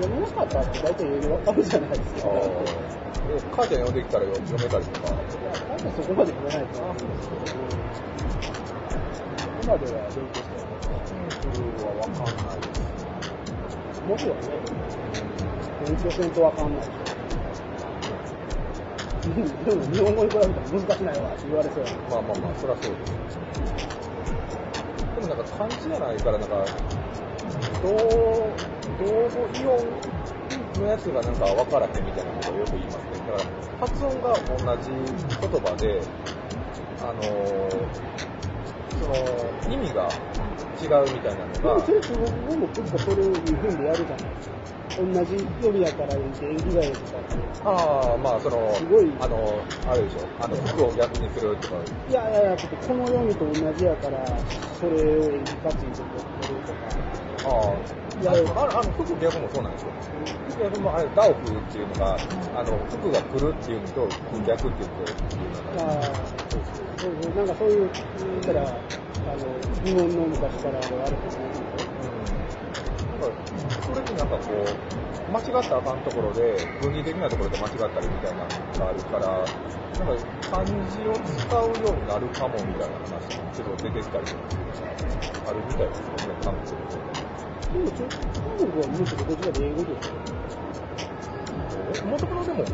[0.00, 2.22] 読めなかったら大体わかるじゃないですか。
[2.24, 2.98] ああ。
[3.28, 5.12] え、母ちゃん読んできたら読めたりとか。
[5.12, 7.44] いや、なんかそこまで読めないと思うんですけど、
[9.62, 10.56] 今では勉強して
[10.88, 12.67] ハングルはわかんない。
[14.08, 14.46] もちろんね、
[15.84, 16.88] 勉強せんとわかんない。
[19.64, 19.74] で。
[19.74, 21.20] も日本語に比べたら難しない。
[21.20, 23.38] わって言われそうやまあまあまあ、そりゃそうです。
[25.14, 26.18] でもなんか漢字じゃない。
[26.18, 26.64] から、なんか、
[27.82, 27.88] 同、
[28.96, 32.24] 同語イオンのやつがなんか分からへんみたい。
[32.24, 32.88] なことをよく言い。
[32.88, 33.18] ますね。
[33.26, 33.44] だから、
[33.80, 35.04] 発音が同じ言
[35.60, 36.00] 葉で、
[37.00, 38.18] あのー
[38.98, 39.14] その、
[39.70, 40.08] 意味が
[40.80, 44.58] 違うみたいなでのが、もそれ中国語も結構それをいう風にやるじゃないですか。
[44.98, 47.36] 同じ読みやから言って縁起がいいとかって。
[47.62, 51.76] ああ、まあその、すごいあの、あれでしょ、あの、服を逆にするとか、
[52.08, 54.24] いやいやいや、ちょっとこの読みと同じやから、
[54.74, 56.02] それを縁起がついて
[56.40, 56.88] 取るとか。
[57.44, 59.92] ああ、いやいや、あの、あの服逆もそうなんですよ。
[60.48, 62.16] 服逆もあれ、ダオフっていうのが、
[62.54, 66.64] あの、服が来るっていうのと、服逆っていうのと、っていうのが、ああ、そう
[67.00, 68.62] そう、なんかそういう、言ったら、
[69.26, 71.66] あの、日本の昔からあるあると思うんですよ。
[72.02, 72.24] うん。
[72.24, 79.44] なんか、それになんかこう、間違ったらあかんところで、分離的なところで間違ったりみたいなのがあるから、
[79.98, 84.42] なんか漢字を使うようになるかもみたいな話もちょっと出てきたりとか
[85.46, 86.98] あるみたいですよね、韓国で。
[87.72, 88.08] でも、中
[88.58, 90.18] 国はむしろどっちかで英語ですよ。
[91.70, 92.64] え元々でも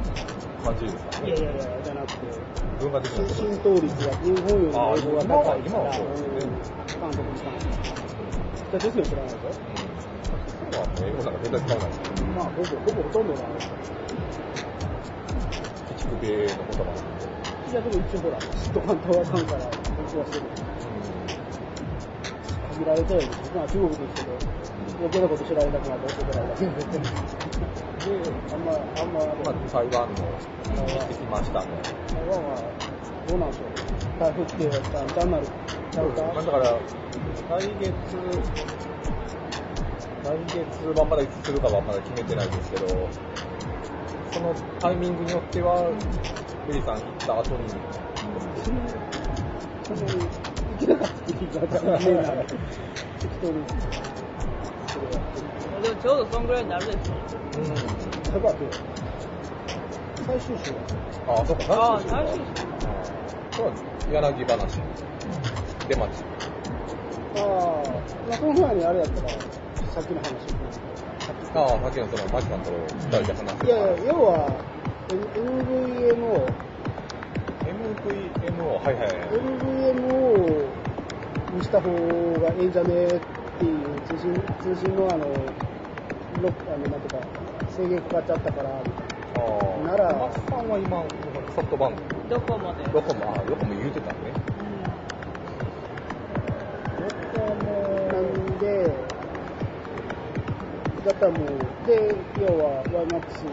[0.62, 2.30] 漢字ですかいやいやいや、じゃなくて、
[2.78, 7.78] 文化的な浸透率が日本よりも英語が高いから、うですねうん韓国に関しては。
[8.68, 9.83] 北朝鮮は知らないでしょ
[10.74, 10.80] うん。
[10.80, 11.90] そうはもう英語なんか絶対使わない。
[11.90, 12.24] です。
[12.24, 13.68] まあ、ほぼ、ほぼほとんどなんです
[15.90, 17.24] 鬼畜米の言葉なんで。
[17.70, 17.72] い。
[17.72, 20.50] や、でも一応ほら、知っとかんとわかんから、勉強はしてる。
[22.68, 24.38] 限られたように、まあ中国ですけど、
[24.98, 26.48] 余計なこと知られなくなって教えてない。
[26.48, 26.72] だけで。
[28.52, 30.38] あんま、あんま、まあ、台湾の
[30.74, 31.82] 行ってきましたね。
[32.12, 32.72] 台湾は、
[33.26, 33.70] どうなんでしょう。
[34.18, 35.46] 台風って簡単なる。
[35.92, 36.80] ちゃうか、だから、
[37.48, 38.16] 来月、
[40.24, 43.10] 来月はまだいつするかはまだ決めてないんですけど、
[44.32, 45.92] そのタイミングによっては、
[46.66, 47.68] ベリーさん行った後に、
[48.64, 48.88] そんなに、
[50.70, 52.04] 行けなかったって。
[55.82, 57.16] でもちょうどそんぐらいになるでしょ。
[57.56, 57.68] うん。
[58.22, 58.54] だから、
[60.26, 60.80] 最終週は、
[61.26, 62.54] ああ、そっか、ああ、最終最終
[63.52, 64.10] そうなんです。
[64.10, 64.82] 柳話。
[65.87, 66.24] 出町。
[67.37, 67.42] ああ、
[68.26, 69.28] まあ、その前にあれやったら、
[69.94, 70.48] さっきの話。
[71.54, 74.48] ああ、さっきのその、マキさんと二人で話していやいや、要は、
[75.09, 76.46] M- MVMO、
[77.62, 79.07] MVMO、はいはい。
[79.38, 80.74] MVMO
[81.57, 81.92] にした方
[82.40, 83.09] がええんじゃねえっ
[83.61, 85.28] ていう通信、通信のあの、
[86.42, 87.28] ロック、あの、なんていうか、
[87.68, 88.78] 制限かかっちゃったから、ああ、
[89.87, 91.04] ならマキさんは今、
[91.54, 94.33] ソフトバンク、どこまでどこも、あどこも言うてたね。
[101.04, 101.48] だったらもう、
[101.86, 103.44] で、要は YMAX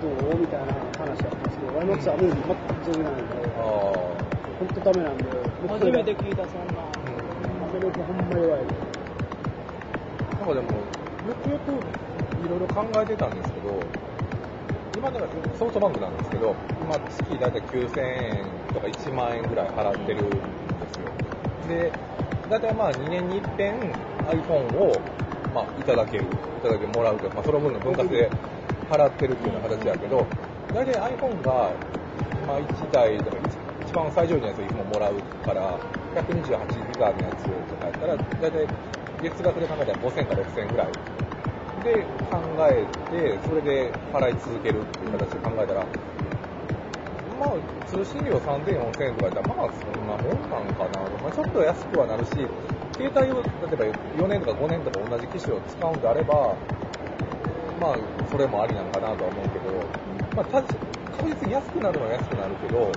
[0.00, 3.68] どうみたいな話だったんですけど、YMAX アメリカ全く通じないんで、あ
[4.58, 5.24] 本当ダメなんで、
[5.68, 6.80] 初めて聞いた、そんな。
[6.80, 8.64] あ、アメリカほんま弱い。
[10.32, 10.68] なんかでも、
[11.28, 11.72] よくよく
[12.46, 13.80] いろいろ考えてたんですけど、
[14.96, 20.36] 今だからソフトバンクなんですけど、今月だいたい9000円とか1万円ぐらい払ってるんで
[20.90, 21.12] すよ。
[21.68, 21.92] で、
[22.48, 23.92] だいたいまあ2年に一遍
[24.26, 24.96] iPhone を、
[25.54, 26.26] まあ、いただける、い
[26.62, 28.30] ただけもらうとか、まあ、その分の分割で
[28.90, 30.26] 払ってるっていうような形やけど、
[30.74, 31.72] だいたい iPhone が、
[32.46, 33.36] まあ、1台とか
[33.86, 35.78] 一番最上位のやつをいつももらうから、
[36.14, 38.66] 128ギガのやつとかやったら、だいたい
[39.22, 40.88] 月額で考えたら5000か6000ぐらい。
[41.84, 42.38] で考
[42.70, 45.86] えて、それで払い続けるっていう形で考えたら、
[47.38, 51.00] まあ、通信料3000円、4000円とかやったら、まあ、そんなもんなんかな。
[51.22, 52.34] まあ、ちょっと安くはなるし、
[52.98, 56.56] 携帯を、例えば4年とか5年とか同じ機種を使うんであれば、
[57.78, 57.98] まあ、
[58.30, 59.70] それもありなのかなとは思うけど、
[60.34, 60.74] まあ、確
[61.30, 62.90] 実に安くなるのは安くなるけど、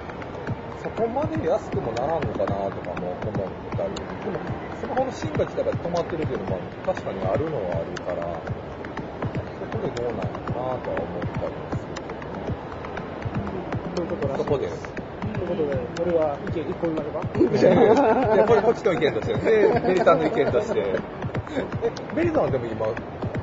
[0.82, 4.40] そこまで安くもならんのかなとかも思ったり、でも、
[4.82, 8.42] スマホの進化自体が止まってるっていうのも確かにあるのはあるから、
[9.62, 11.71] そこでどうなんやろなとは思ったり
[13.96, 20.80] そういうことらしいそこでということで、これは意見一個言いましょうかいやいやこれこっちの意見として、で、ベリさんの意見として、
[21.84, 22.86] え、ベリさんはでも今、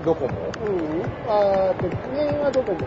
[0.04, 1.02] ドコモうん。
[1.28, 2.78] あーと、メインはどこも。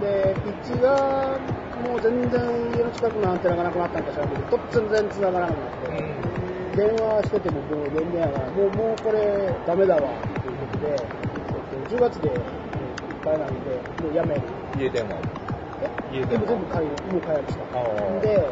[0.00, 1.38] で、ピッチが、
[1.82, 2.40] もう全然
[2.76, 14.40] 家の近くのアンテナがなくなったんかしらんけど、と全然繋がらなくなって、電話しててももう全然やから、もう、もうこれダメだわ、ということで、えっと、10月で、えーいっぱいなんで、もうやめる。
[14.76, 15.41] 家電話。
[16.12, 17.64] え全部全部買い、もう買いました。
[18.20, 18.48] で、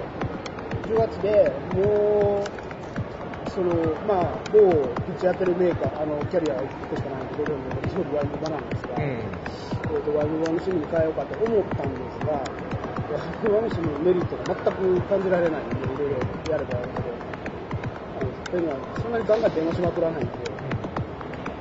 [0.89, 3.75] 10月でもう、その、
[4.07, 4.59] まあ、某
[5.07, 9.03] ピッチやってるメーカー、あの、キャリア1個しかないんで、どこにも私のワイムバなんですが、うん。
[9.03, 12.45] えーと、ワイムバの趣味に変えようかと思ったんですが、ワイ
[13.43, 16.17] ムバの趣味のメリットが全く感じられないんで、いろいろ
[16.53, 17.11] やればやるほど。
[18.21, 20.33] あのというのは、そんなにガンガン電話しまくらないんで、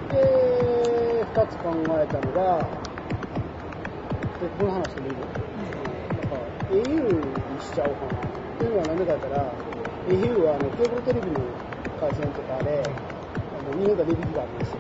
[0.10, 1.70] で、2つ考
[2.02, 2.60] えたのが、
[4.40, 5.29] で、この話でもいいの？
[6.70, 8.22] なんか、au にしちゃおうかな。
[8.22, 9.54] っていうのは何でか言ったら、
[10.08, 11.40] au はあのケーブルテレビの
[12.00, 14.80] 回線とかで、あの日本が値引きがあるんですよ。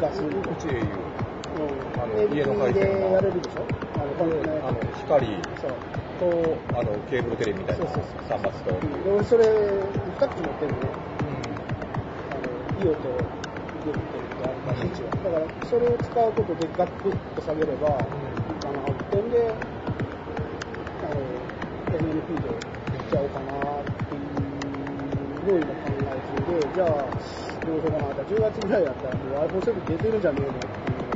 [0.00, 1.18] ガスうち au。
[1.48, 5.26] うんあの家の回線がでやれるでしょあの、このねあの、光
[5.60, 5.70] そう。
[6.18, 8.78] と、あの、ケーブルテレビみたいなそうそうそう桟橋と。
[8.78, 10.88] うんで俺それ、2つ持ってるのね。
[12.30, 13.18] あの、イオと
[13.84, 15.10] ゲルテレビがあるから、うちは。
[15.10, 19.54] だから、それを使うことでガックッと下げれば、いいかなってんで、
[21.88, 24.44] FNP でいっちゃおうかなっていう
[25.44, 27.08] のを今考え中で、じゃあ、
[27.64, 31.08] どうしようかなって、10月ぐらいだったらもう iPhone7 出てるじゃねえのっていう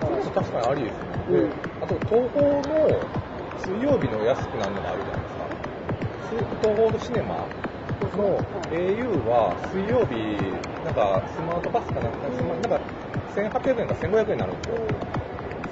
[0.00, 0.30] 話。
[0.30, 1.10] 確かにありですね。
[1.28, 2.70] うんであと、東宝の
[3.58, 5.50] 水曜日の安くなるのがあるじゃないですか。
[6.20, 7.46] す東宝のシネマ
[8.16, 8.38] の
[8.70, 10.14] au は水曜日、
[10.84, 12.80] なんかスマートパスかなんか、スマなんか
[13.34, 14.76] 1800円か1500円になるんですよ。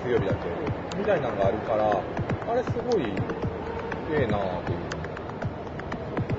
[0.03, 0.99] 水曜日だけ。
[0.99, 2.03] みたいなのがあるから、
[2.51, 3.13] あれすごい
[4.11, 4.89] ええなぁという。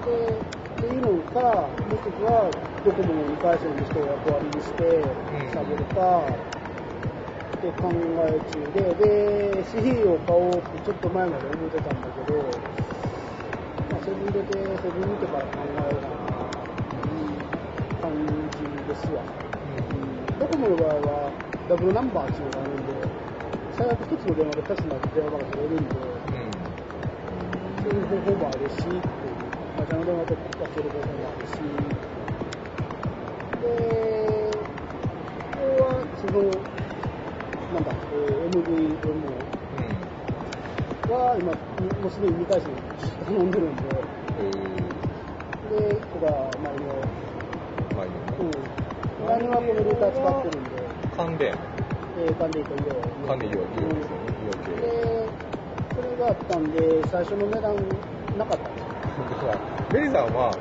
[0.06, 2.50] で、っていうのか、もう一つは、
[2.84, 5.06] ドコモの2回戦の人を役割にして、
[5.54, 6.26] 下げるか、
[7.58, 12.64] って考え中で、で、CE を買おうってちょっと前まで思ってたんだけど、
[13.92, 17.52] まあ、セブン出て、セブン見てから考えようかな、っていう
[18.02, 19.24] 感じですわ。
[19.92, 21.34] うんドコモの場合は、
[21.68, 22.94] ダブルナンバーっていうのがあるんで、
[23.72, 26.29] 最悪一つの電話で2つの電話番号が取れるんで、
[27.90, 29.02] そういう方法もあるし、っていう
[29.76, 30.42] 会社の電話とか
[30.76, 31.58] ける方法もあるし、
[33.62, 34.52] で、
[35.50, 36.38] これは、その、
[37.74, 37.84] なん。
[37.84, 38.94] だ、えー MVM
[41.10, 42.70] は今、もうすでに2回戦
[43.26, 43.50] 頼ん。
[43.50, 43.76] でるん。
[43.76, 43.82] で、
[45.70, 46.30] で、1個が
[46.62, 46.94] マイノ、
[48.38, 48.54] うん。
[49.26, 50.64] マイノはこのルーター使ってるん。
[50.64, 50.70] で、
[51.18, 51.58] 関連、
[52.20, 53.28] えー、関連とイオ。
[53.28, 54.29] 関連イオ、イオですよね、
[56.20, 57.76] があったんで、最初の値段
[58.38, 58.82] なかったんで
[59.40, 59.56] すよ。
[59.92, 60.52] ベリさんは、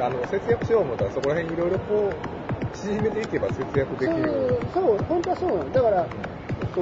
[0.00, 5.72] あの節約しよう思ったらそこら辺いろいろこう縮めていけば節約できるそう、そう、本当はそうなの。
[5.72, 6.80] だから、えっと、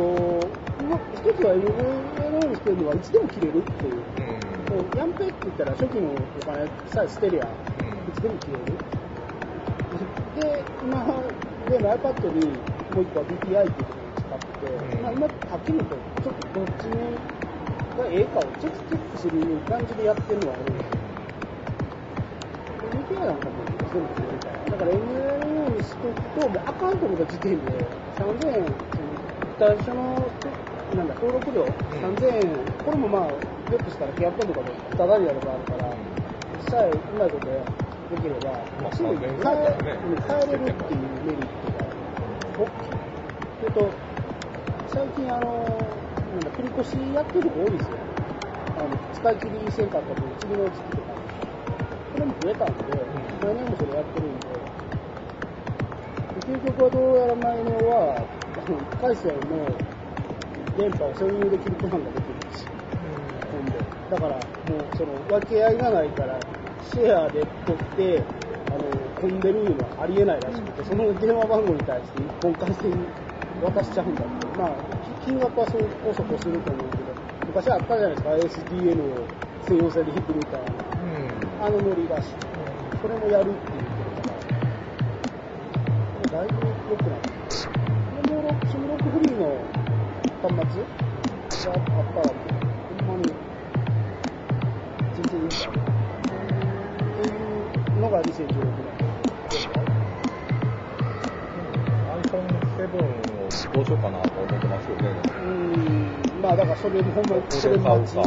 [0.88, 3.94] ま一つはにしてるのはいつでも切れるっていう。
[3.94, 7.48] うんもうヤンペって言ったら初期のお金さえ捨てりゃ、い
[8.12, 8.76] つでも切れる。
[10.36, 11.22] で、今、
[11.70, 13.72] 例の iPad にもう一個は BPI っていうのを
[14.14, 17.37] 使ってて、うんまあ今、はっきり言うと、ちょっとどっち
[17.98, 20.98] がええかをチェックチェックする感じでやってるのはあるんですよ。
[22.88, 24.54] BPI なんかも全部切れるから。
[24.70, 27.72] だから MNO にしとくと、もうあかんと思った時点で、
[28.14, 28.66] 3000円、
[29.58, 30.30] 最初の、
[30.94, 35.90] なんだ、登録料、3000円、これもまあ、ひょっとしたら契約とかでタダでやる場合あるから、
[36.54, 41.84] 実際うまいことできれば、まあすぐに3000円ぐ変えらいだったらね変えれるっていうメリットが
[42.58, 42.98] 大きい。
[43.60, 43.90] それと、
[44.88, 47.96] 最近あの、なんだ、繰り越しやってるとこ多いですよ。
[48.76, 51.12] あの、使い切りせんかった分、次の月とか。
[52.12, 52.84] これも増えたんで、
[53.40, 54.58] 来年もそれやってるんで、
[56.48, 59.68] 究極はどうやら来年は、あの、1回戦の
[60.76, 62.70] 電波を占有できるプランができるんですよ。
[63.52, 63.78] ほんで。
[64.08, 66.40] だから、もう、その、分け合いがないから、
[66.88, 68.22] シェアで取って、
[68.68, 68.84] あの、
[69.20, 72.92] 混んでるのはありえないらしくて、その電話番号に対して一本回線
[73.62, 74.46] 渡しちゃうんだって。
[74.58, 74.70] まあ、
[75.22, 77.04] き金額はそこそこすると思うけど、
[77.46, 79.26] 昔あったじゃないですか、ASDN を
[79.66, 80.68] 専用線で引くみたいな。
[81.60, 82.30] あのノリらしい。
[83.02, 84.10] それもやるって言ってる
[86.30, 86.54] から、だいぶ
[86.90, 87.28] 良くなって
[88.28, 89.44] でもうロック、シムロックフリーの
[90.42, 90.82] 端末？
[91.68, 92.30] があったら、
[92.98, 93.22] ほんまに、
[95.14, 95.70] 全然いいんだよ。
[96.98, 98.88] っていうのが2016年。
[102.18, 103.27] iPhone7 を
[103.72, 105.08] どうしようかなと思ってますよね。
[105.08, 108.22] うーん、まあだからそれもほんまに、それ買うか。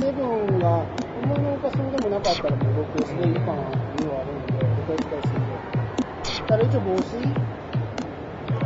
[0.00, 0.84] セブンが、
[1.22, 5.82] 思いのほかそうでもなかったらもう 6S でいいかなっていうのはあるんで、僕は期待するんで。
[6.46, 7.52] ただ一応防水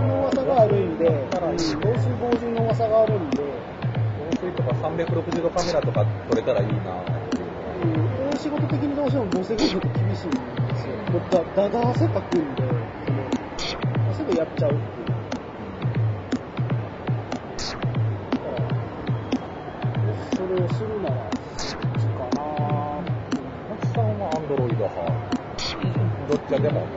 [0.06, 3.36] の噂があるんで、うん防水防塵の噂があるんで、
[4.18, 8.26] 防水とか360度カメラとか撮れたらいいなっていう。
[8.26, 10.96] うん、仕事的にどうしても防水技術って厳しいんですよ。
[11.30, 12.62] だ、だだ汗かくんで、
[14.14, 15.05] すぐやっちゃうっていう。
[26.56, 26.88] どっちでも。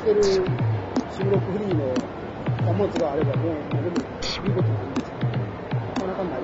[0.00, 0.22] いてる
[1.10, 1.92] 収録フリーの
[2.64, 4.06] 端末があれば、もう何でも
[4.46, 5.38] いいことなんですけど、
[5.84, 6.40] なかなかない。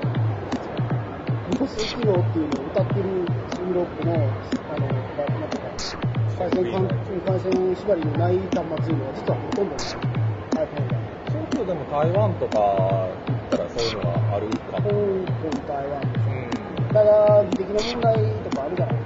[1.59, 3.25] 防水機能っていうのを歌ってる
[3.57, 4.88] 収録の、あの、
[5.40, 5.73] なんとか、
[6.37, 6.87] 回線関
[7.25, 9.87] 回線縛りのない端末いうのは実はほとんどない。
[10.57, 11.07] iPhone が。
[11.33, 14.83] そうそうでも台湾とか行ったらそういうのはあるか香。
[14.83, 16.88] 港、台湾ですうん。
[16.88, 19.06] ただ、技的な問題とかあるじゃない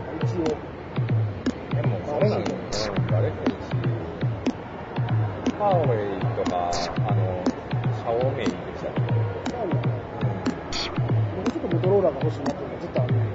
[5.61, 6.73] ハーウェイとか、
[7.05, 9.12] あの、シャオメイでしたっけ
[9.53, 10.01] そうなんだね。
[11.37, 13.29] 僕ちょっとモトローラが欲しいなっていうのはずっとあるんで。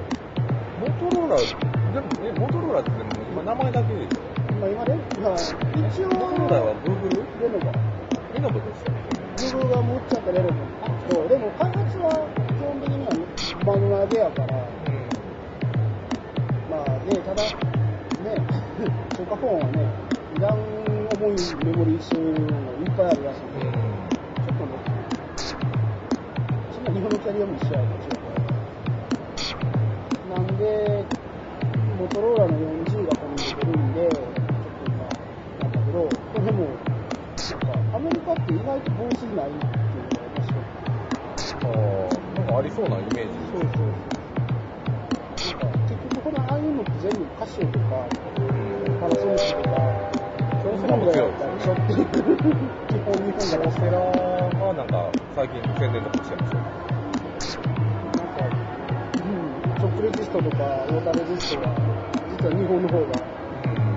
[0.82, 4.26] モトローラ、でも、え、モトローラってでも今名前だけでしょ
[4.58, 7.14] まあ今ね、まあ、一応、モトローラは Google?
[7.14, 7.70] レノバ。
[7.70, 10.56] イノブでしたっけ Google が持っちゃったレノバ
[10.90, 13.14] なんで、も開発は基本的には
[13.70, 14.66] マグナでやから、
[16.74, 17.54] まあね、ただ、ね、
[19.14, 19.86] 消化フォンはね、
[20.38, 20.50] いら
[21.28, 24.78] ん重いメモリー数もいっぱいあるらしいんで、ちょっとね、
[26.72, 28.36] そんな日本のキャリアも一緒やから、中古
[30.30, 31.08] なんで、
[31.98, 35.08] モトローラの 4G がここに出てるんで、ちょっと今、
[35.62, 36.78] なんだけど、これも、
[37.50, 40.66] なんか、アメリカって意外と防水ないっていうのが面白い。
[41.64, 43.40] ああ、なんかありそうなイメージ。
[43.52, 43.88] そうそう。
[45.46, 48.08] なんか、結局このああいうのって全部カシオとか、
[49.00, 49.95] パナソニックとか、
[50.96, 52.06] そうするのがやったりしょっていう、
[52.88, 56.62] 基本日本が出してセラはなんか最近宣伝とかしてますよ。
[58.16, 58.48] なんか、
[59.16, 61.76] うん、ショップレジストとか、オーダーレジストは、
[62.32, 63.92] 実は日本の方が、うん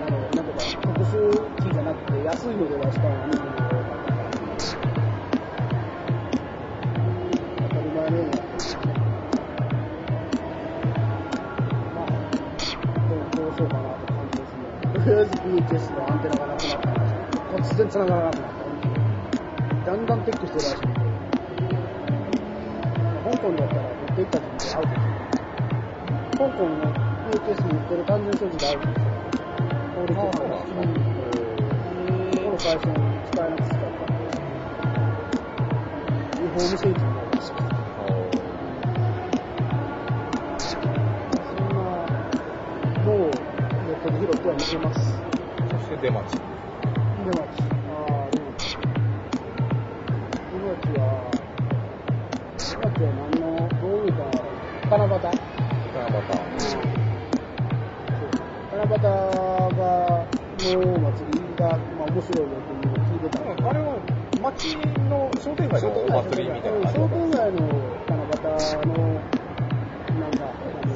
[0.00, 1.18] あの、なんとか、特殊
[1.62, 3.63] 機じゃなくて、安いので出したんやね、
[15.74, 16.94] えず VHS のアンテナがなくなったら。
[17.58, 18.50] 突然繋がらなくなっ
[19.84, 19.90] た。
[19.90, 21.00] だんだん撤去してるらしいんで。
[23.24, 25.14] 香港だったら持って行った時にアウトですよ。
[26.32, 26.76] 香港の
[27.30, 29.12] VHS に売ってる完全所持でアウトですよ。
[29.94, 30.74] 法律あとかそ
[32.42, 32.94] この会社に
[33.24, 34.24] 使えなくしちゃったんで、
[36.44, 37.62] 違法無線機になるらしくて。
[41.48, 43.30] そんなの
[43.86, 45.33] ネットで拾っては見てます。
[45.84, 46.32] そして出町。
[46.32, 47.44] 出町。
[47.88, 48.78] ああ、出町。
[50.50, 51.30] 出町は、
[52.56, 54.24] 出町は何の、どういうか、
[54.88, 56.24] 七夕七夕。
[58.72, 58.98] 七夕
[59.76, 60.24] が、
[60.56, 60.80] の
[61.12, 63.44] 祭りが、まあ面白いよっていうのを聞いてた。
[63.44, 63.92] んあれは
[64.40, 66.68] 町の商店街のお祭りみた。
[66.70, 67.60] いな商店街の
[68.08, 69.20] 七夕の、
[70.18, 70.48] なんか、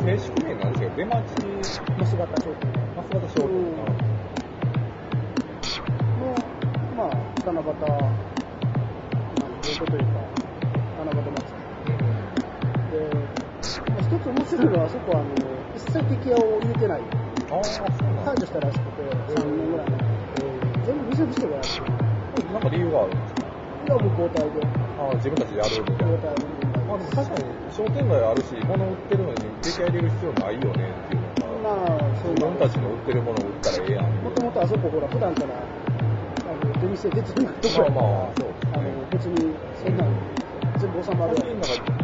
[0.03, 0.91] 正式名なんですよ。
[0.97, 1.68] 出町
[1.99, 2.78] 増型商店街。
[2.97, 4.07] 増形商店の、
[7.59, 10.30] 七夕、なんていうこというか、
[10.96, 11.98] 七夕祭り。
[12.94, 13.02] で、
[13.90, 15.34] まあ一つ面白いのは、あそこはあの、
[15.74, 17.02] 一切敵屋を入れてない。
[17.50, 20.06] 解除したらしくて、3年ぐらい前に。
[20.86, 21.68] 全部店の人がやって
[22.46, 22.52] る。
[22.52, 23.40] なんか理由があるんですか？
[23.42, 24.62] いや、もう交代で。
[24.62, 26.14] ああ、自分たちでやるみたいな。
[26.14, 26.46] 交代で。
[26.86, 29.34] まあ、確かに商店街あるし、物売ってるのに
[29.66, 34.04] 出来合い入れる必要ないよねっていうのが、まあ、そう自分たちの売ってるものを売ったらええやん。
[34.22, 35.54] もともとあそこほら、普段から、
[36.99, 38.53] 店出てるとこまあまあ、そう。
[38.55, 39.07] ですあのね。
[39.12, 40.11] 別に、そんなの
[40.78, 41.94] 全部収まる最近なんか、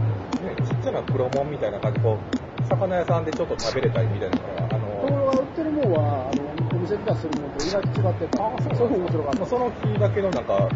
[0.40, 8.38] ね、ちっちゃな黒門みたいな感じで、こう、魚屋さんでちょっと食べれたりみたいなのが、あの、ところが売ってるもんは、あの、お店で出してるもんと意外と違ってて、
[8.78, 8.88] そう。
[8.88, 8.95] いう。
[8.95, 9.38] の面白かった。
[9.40, 10.68] まあその日だけのなんか、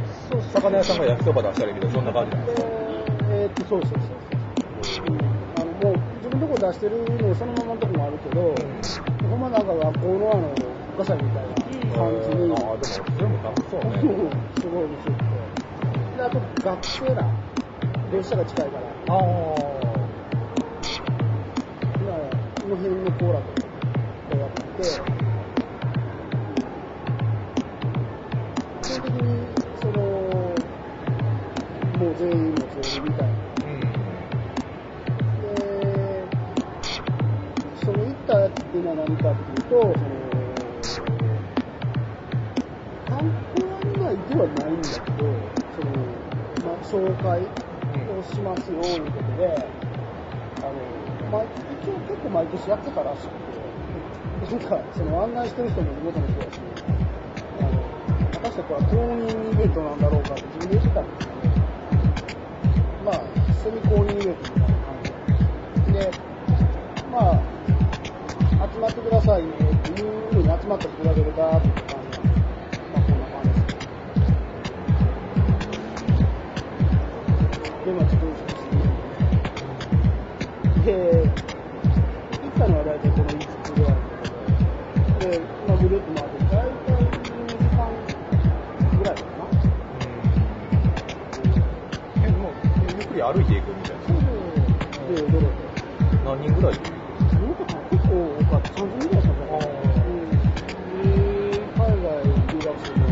[0.52, 2.68] 魚屋さんが焼きそば出したりみたいな、そんな感じなんですでか。、
[3.30, 3.86] えーっと、そう。
[3.86, 3.98] そう。
[4.02, 5.14] そう。
[5.14, 5.16] う。
[5.16, 5.18] ん
[5.54, 8.54] あの、もう、自分のとこ出してるのそのままのとこもあるけど、
[9.28, 10.54] ほんまなんか学校のあの、
[10.96, 13.90] ガサみたいな感じに、ああ、でも、全部楽しそうね。
[14.60, 15.26] すごい面白くて。
[16.16, 17.26] で、あと学生ら、
[18.10, 19.18] 電車が近いから、ああ。
[22.00, 24.82] 今、この辺のコーラとかやって、
[28.82, 29.26] 基本的に、
[29.80, 29.98] その、
[31.98, 33.34] もう全員の全員みたいな。
[33.64, 33.80] うん。
[35.40, 35.46] で、
[37.74, 40.17] その行ったっていうのは何かっていうと、そ
[44.28, 45.24] ではないんだけど、
[45.72, 45.92] その、
[46.64, 49.48] まあ、紹介をしますよ、いうことで、
[50.60, 50.76] あの、
[51.32, 53.30] まあ、一応結構毎年やってたらしく
[54.48, 56.60] て、なんか、その案内してる人も地元の人だし、
[57.58, 57.70] あの、
[58.32, 61.40] 果たしてこれは公認イベントなんだろうかって自分で言ってたんですけど、
[63.04, 63.20] まあ、
[63.64, 64.96] セミ公認イベントみたいな感
[65.86, 66.28] じで。
[67.10, 67.40] まあ、
[68.70, 71.97] 集まってくださいねっていうふうに集まった人だけでガーッ
[82.98, 83.94] ったのは大体この5つぐらい
[85.20, 88.06] で、で、まあ、ぐるっと回って、大体2時間
[88.98, 89.48] ぐらいかな。
[92.22, 94.20] え、でも、ゆっくり歩いていくみたいなそう
[95.14, 95.46] で、で、どれ。
[96.24, 96.98] 何人ぐらいでなん。
[97.56, 98.68] か結構多かった。
[98.82, 99.66] 30人ぐらいだったかな。
[100.04, 100.30] うん。
[100.30, 103.06] で、海外留学生も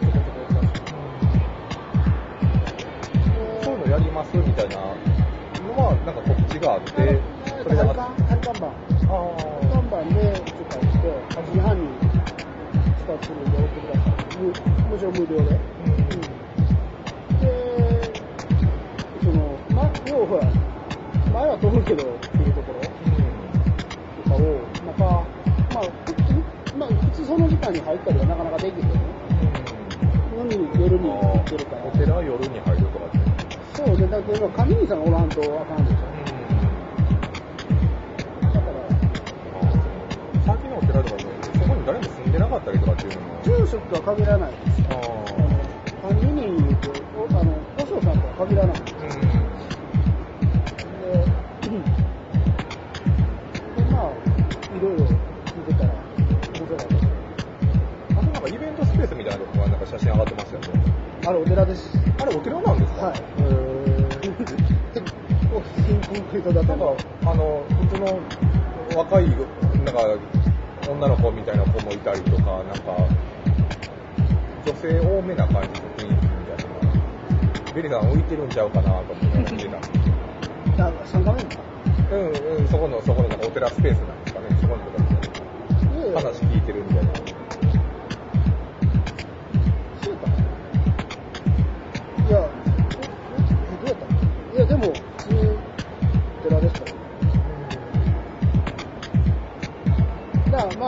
[0.00, 0.68] ちょこちょこいたし。
[3.64, 4.76] そういうのやりますみたいな
[5.62, 6.14] のは、なん。
[6.14, 7.22] か告知があって、
[7.62, 8.11] それで、あ仮
[13.22, 14.38] スタートするんで送ってください。
[14.38, 14.52] む
[14.88, 15.54] もちろん無料で。
[15.78, 16.20] うん。
[19.12, 20.52] で、その、ま、要はほら、
[21.32, 22.80] 前は通るけどっていうところ。
[24.22, 25.26] とかを、なんか、
[25.72, 29.00] まあ、普通、まあ、普通その時間に入ったりはなかなかできるよね。
[30.32, 31.84] のに夜に行ってるから。
[31.84, 33.18] お寺は夜に入るとかって。
[33.74, 36.11] そうね、だけど、神兄さんがおらんとあかんでしょ。
[42.62, 43.42] ったりとかっていうのも。
[43.42, 44.82] 住職とは限らないです。
[44.88, 46.92] ああの、神人言うと、
[47.38, 48.76] あの、和尚さんとは限らない。
[48.80, 49.18] です、
[51.66, 51.82] うん
[53.74, 54.10] で、まあ、
[54.76, 56.94] いろいろ聞いてたら、面白かった。
[58.14, 60.68] あとなんかイベントスペースみたいなとこがなんか写真上がってますよね。
[61.26, 61.98] あれ、お寺です。
[62.20, 63.18] あれお寺なんですかはい。
[63.18, 64.08] へー
[64.92, 65.12] 結
[65.50, 66.86] 構、新コンクリートだとなんか、
[67.26, 68.06] あの、普通の
[68.96, 69.36] 若い、なん
[69.86, 70.41] か、
[70.92, 72.96] 女の子みたいな子もいたりとか、なんか、
[74.66, 76.66] 女性多めな感じの雰囲気みたい
[77.66, 77.72] な。
[77.74, 79.78] ベリーさん浮いてるんちゃうかなと思って見てた。
[79.78, 81.56] あ、3画面か。
[82.12, 87.31] うんうん、そこの、そこのなんかお寺スペースなんですかね、そこのところ話聞いてるみたいな。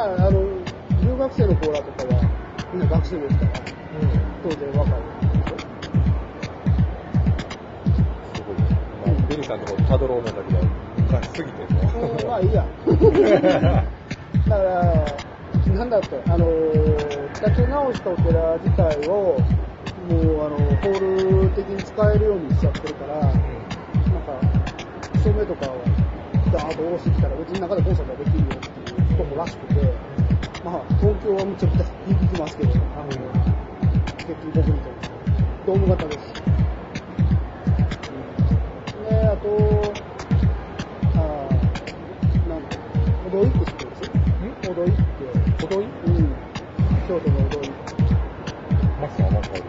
[0.05, 0.43] あ、あの、
[1.03, 2.23] 留学生の子らとかは、
[2.73, 3.53] みんな学生ですから、
[4.43, 5.59] 当然若いでしょ。
[8.35, 8.57] すごい。
[8.59, 10.61] まあ、ベリーさんのところたどろう思うんだけど、
[10.99, 11.81] 昔すぎても
[12.21, 12.67] うん、まあいいや。
[14.49, 15.05] だから、
[15.73, 16.47] なんだって、あの、
[17.33, 19.39] 立て直したお寺自体を、
[20.09, 23.41] もう、あの、ホール的に使えるようにしちゃってるから、なんか、
[25.23, 25.83] 照明とかを
[26.53, 28.64] ダーッと下ろしてきたら、別に中でコンサートができるよう
[29.17, 29.81] とこらしくて、
[30.65, 33.09] まあ、東京はむちゃくちゃ響きますけど、あの、
[34.19, 34.99] 結局僕みたいな、
[35.67, 36.35] ドーム型です。
[38.11, 39.49] うん、で、あと、
[41.15, 42.69] あーなんだ、
[43.27, 44.03] おどいって知ってます
[44.71, 44.99] おどいって。
[45.65, 45.85] おどい？
[45.85, 46.37] うん。
[47.07, 47.62] 京都のおどい。
[49.01, 49.62] マスターマスター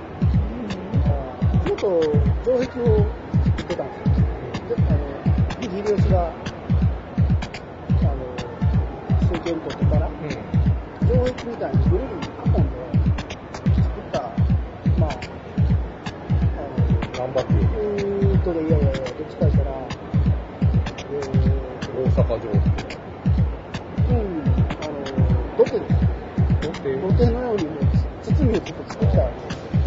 [1.66, 2.02] 京都、
[2.44, 2.98] 城壁を
[3.46, 4.76] 作ってたんですよ。
[4.76, 5.00] で、あの、
[5.62, 6.34] 藤井秀吉が、
[9.46, 10.30] から、うん。
[11.08, 12.70] 城壁みたいにぐるり囲ん。
[12.70, 14.36] で作った、
[14.98, 16.68] まあ、あ
[17.18, 17.54] 頑張って。
[17.54, 19.88] の、うーんとね、いやいやいや、どっちか言ったら、
[21.12, 22.52] えーと、大阪城。
[24.10, 24.44] うん、
[24.82, 25.04] あの、
[25.58, 25.96] 土手です。
[26.62, 27.80] どうして土手のようにね、
[28.24, 29.16] 包みをちょっと作った。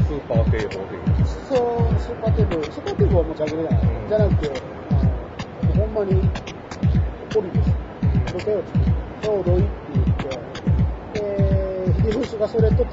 [0.07, 1.27] スーパー堤防という。
[1.27, 3.83] そう、スーパーテーブル、スーパーテーブルは持ち上げれない。
[3.83, 4.68] うんじゃなくて、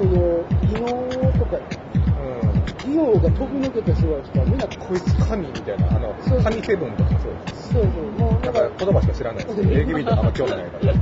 [0.00, 2.64] その、技能とか、うん。
[2.80, 7.72] 技能が飛び抜けてすごい人はみんな、こいつ神みたいな、あのそう、神セブンとかもそうです。
[7.74, 10.94] そうそう、もう、なんか言葉しか知らないです AKB とかあんま興味ないから。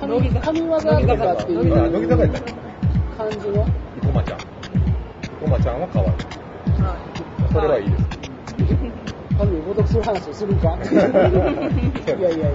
[0.00, 3.66] 神神業とかっていあ、乃木坂やったっけう感じの、
[4.00, 4.38] 生駒ちゃん。
[5.20, 6.10] 生駒ちゃんは可愛い。
[7.52, 8.04] それはいいです。
[9.36, 12.48] 神をごとくする話をするかいやいやいや。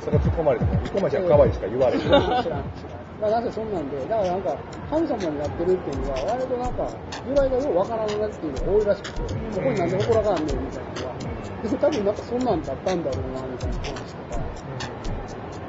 [0.00, 2.02] そこ突っ込まれても、生駒ちゃん可愛いしか言われへん。
[2.02, 3.03] 知らん、知らん、知らん。
[3.20, 4.58] まあ、なんせそんなんで、だからなんか、
[4.90, 6.90] 神様になってるっていうのは、割となんか、
[7.24, 9.22] 由来がようわからんなっていうのが多いらしくて、
[9.54, 11.16] ここになんで祠があんねんみたいなのは、
[11.62, 14.40] でも多分なんかそんなんだったんだろうな、みたいな話とか、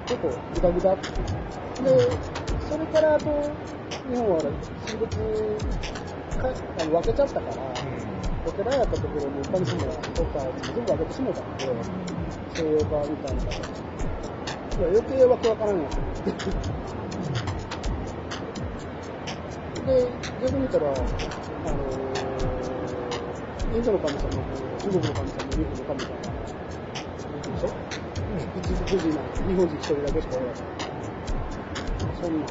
[0.05, 1.25] 結構グダグダっていう。
[1.83, 2.17] で、
[2.67, 3.57] それからあと、
[4.07, 5.17] 日本は神仏
[6.37, 6.49] か
[6.81, 7.73] あの分けちゃったから、
[8.45, 11.65] お寺やったところに神様がおったやつ全部分けてしもたんで、
[12.49, 13.43] 西洋化みたいな。
[14.77, 17.05] 余計わけわからんやつ。
[19.86, 21.83] で、逆に言ったら、あの
[23.71, 26.21] インドの神様も、中国の神様も、日本の神様も、
[27.41, 27.71] でしょう
[28.38, 30.55] 一国人なんて日本人一人だけしかおらない。
[32.19, 32.49] そんなん。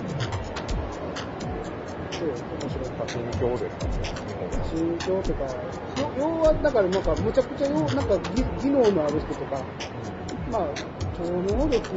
[2.14, 2.90] そう、面白い。
[3.12, 3.92] 神教ですかね、
[4.28, 4.64] 日本は。
[4.64, 5.46] 宗教とか、
[6.16, 9.66] 要はだからなんかむちゃくちゃなんか技技能のある人とか、
[10.50, 10.74] まあ、
[11.16, 11.94] 超能力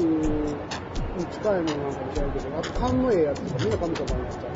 [1.16, 4.54] に近いものなんかもしれないけど、あと勘のええやつとかみんな神様になっちゃう。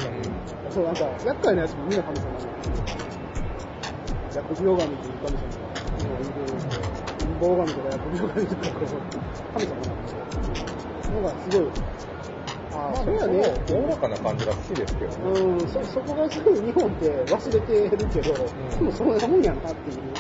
[0.70, 0.96] そう、なん。
[0.96, 2.74] か、厄介なやつもみんな神様になっちゃう。
[4.34, 6.40] 薬病神っていう神様が、いろいろいて、
[7.20, 8.70] 陰謀神とか薬病神とか、
[9.54, 11.12] 神様になっちゃう。
[11.12, 11.72] のがすごい、
[12.72, 13.16] ああ、そう。
[13.16, 13.66] やね。
[13.74, 15.40] おおらかな感じが好きですけどね。
[15.42, 20.14] うん、そ、そこがすごい日本って忘れてるけど、でもそんなもんやなっていう。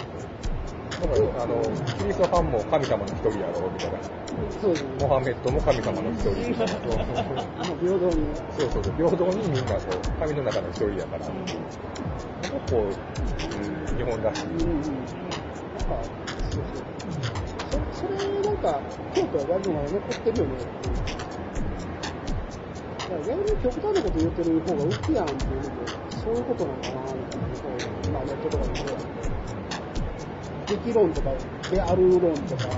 [1.01, 1.61] だから、あの、
[1.97, 3.99] キリストファンも神様の一人やろ、みたいな。
[4.61, 4.97] そうですね。
[4.99, 6.29] モハメッドも神様の一人。
[6.29, 8.35] そうそうもう平等に。
[8.51, 11.39] そうそうそう、平等にみんなこう、神の中の一人やから、結
[12.69, 14.45] 構、うん、日本らしい。
[14.45, 15.05] うんうん。
[15.05, 16.03] なんか、
[16.51, 16.85] そうそう。
[17.91, 18.83] そそれ、なんか、
[19.15, 20.65] 京都は割とまだ残ってるよね。
[22.99, 25.85] だから逆に極端なこと言ってる方が浮くやんっていうのも、
[26.23, 28.85] そういうことなのかな、みたいな、まあネットとかでそ
[30.71, 30.87] うやって。
[30.87, 31.29] 激論とか、
[31.69, 32.69] である論とか、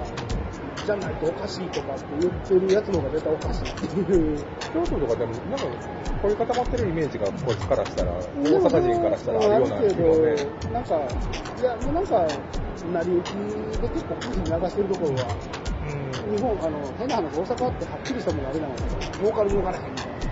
[0.86, 4.46] じゃないとおかしいとかって言ってるやつの方が絶対おかしいっていう。
[4.74, 5.66] 京都とかでも、なんか、
[6.22, 10.36] こういう固まってるイメージが、こっちからしたら、大阪人からしたらあるような気もね。
[10.62, 11.08] けど、なんか、
[11.60, 12.28] いや、もうなんか、
[12.84, 15.38] 成り行きで結構記事に流してるところは、
[16.30, 18.84] 日本、あの、変な話、大阪ってはっきりしたものあれなので、
[19.22, 20.24] ボーカル動かれへんみたいな。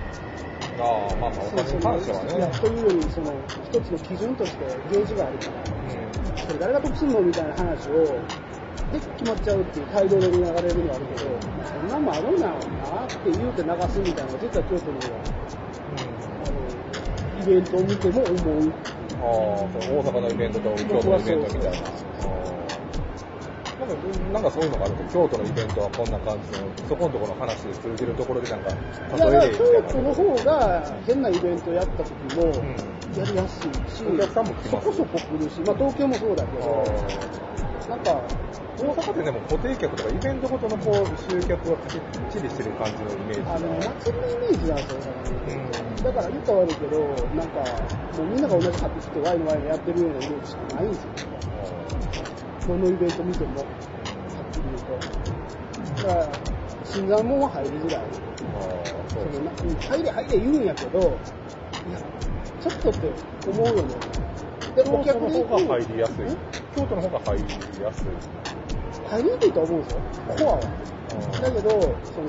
[0.84, 2.60] ああ、まあまあ、お金に関してはね。
[2.60, 6.11] というより、その、一つの基準としてゲージがあるから、う
[6.48, 8.26] それ誰が得するのみたいな話を、
[8.92, 15.24] で、決まっちゃうっていう態度で流れるのはあるけど、そんなんもあるんだろうなって言うて流すみたいなのが、実は京都の方が、
[16.48, 16.68] あの、
[17.40, 18.74] イベントを見ても思う。
[19.14, 22.51] ああ、大阪のイベントと京都のイベントみたいな。
[23.92, 29.50] なんか、なんかそういうのがあると、京都のイベントはこんな感じの、そこのところの話で通じるところでなんか、いや、だか。
[29.50, 33.16] 京都の方が変なイベントやった時も、うん。
[33.16, 36.86] やりやすいし、お客さんも来ますそこそこ来るし、まあ東京もそうだけど、
[37.88, 38.28] なんか、
[38.78, 43.56] 大阪ってでも固定客とかイベントごとのこう集客がきっちりしてる感じのイメージが。
[43.56, 45.96] あの、祭りのイメージなんですよ、うん。
[45.96, 47.60] だから言ったら悪いけど、なんか、
[48.18, 51.12] もうみんなが同じ買ってきてワイのワイのやってるようなイメージしかないんですよ。
[52.68, 55.00] どのイベント見ても、はっきり言うと。
[55.96, 56.32] だから、
[56.84, 58.10] 新参者は入りづらい。
[59.90, 61.20] 入れ入れ言うんやけど、
[61.88, 62.00] いや、
[62.60, 63.14] ちょっとって
[63.50, 63.96] 思うよね。
[64.76, 66.38] で、お客で方が入りやすいん。
[66.76, 67.44] 京都の方が入り
[67.82, 68.06] やすい。
[69.06, 70.62] 入りにくいとは思うんですよ、コアは。
[71.42, 72.28] だけど、その、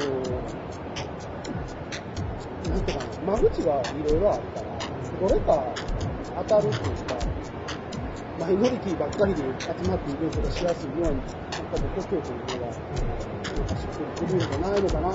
[2.69, 4.79] なんていうかな、間口がいろいろあるから、
[5.19, 5.75] どれか
[6.37, 7.19] 当たるっていうか、
[8.43, 15.09] マイノリティばっかりで集まってイベントがしやすいように、なんか僕京都の方が、なんかしっくりくるんじゃないのかな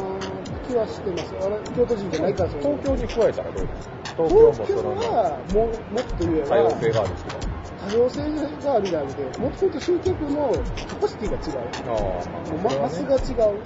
[0.66, 1.36] 気はしてます。
[1.36, 7.58] あれ、京都人じゃないからそういう東京に加えたらどうですか東京も東京そのはもうもっと言えば多様性があるっていうか。
[7.78, 8.22] 多様性
[8.64, 11.70] があるじゃなくて、もっと言うと集客のキャパシティが違う。
[11.86, 13.62] ああ、もうマスが違う。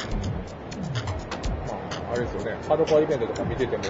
[1.67, 1.73] ま
[2.09, 3.83] あ、あれですよね、ハードコアイベントとか見てても、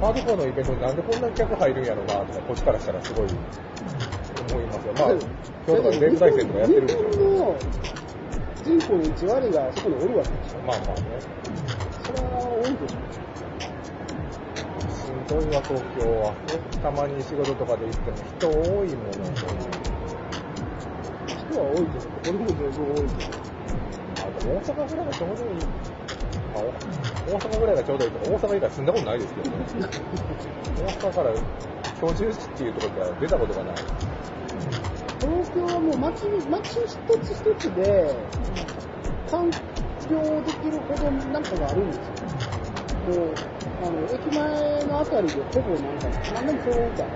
[0.00, 3.28] ハードコアのイベントになんでこんなに客入るんやろうなとか、こっちからしたらすごい
[4.48, 4.92] 思いますよ。
[4.94, 5.08] まあ、
[5.66, 7.58] 京都のイベント大戦とかやってるんでしょうけど。
[8.64, 10.58] 人口の1割がそこにおるわけでしょ。
[10.60, 11.18] まあまあね。
[12.04, 12.98] それは多いでしょ。
[14.90, 16.34] しんどいわ、東京は。
[16.82, 19.24] たまに仕事とかで行っても人多いもん、本
[21.50, 23.38] 人は多いけど、ここにも十分多いけど。
[24.18, 25.60] あと大阪ぐらいがちょうどいい。
[26.54, 26.62] あお
[27.32, 29.56] 大阪ぐらいがちょうどいいとか、大阪以外住んだことないですけどね。
[30.76, 31.34] 大阪から
[32.00, 33.74] 居住地っていうところでは出たことがない。
[35.20, 37.82] 東京はもう街、街一つ一つで、
[39.26, 42.14] 環境できるほどなんかがあるんですよ。
[43.04, 43.34] もう、
[43.86, 47.10] あの、駅前のあたりでほぼなんか、何でも揃うから、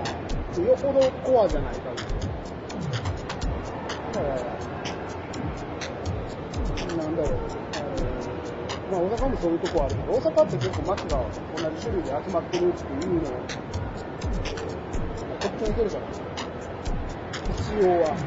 [0.61, 2.03] よほどコアじゃない限り。
[4.11, 4.35] だから、
[6.95, 7.47] なんだろう、
[7.77, 7.87] あの、
[8.89, 13.47] まあ大阪もそういうとこあるけど、大阪って結構街が同じ種類で集まってるっていうのを、
[15.39, 16.07] 特徴に出るから、
[17.53, 18.17] 一応は。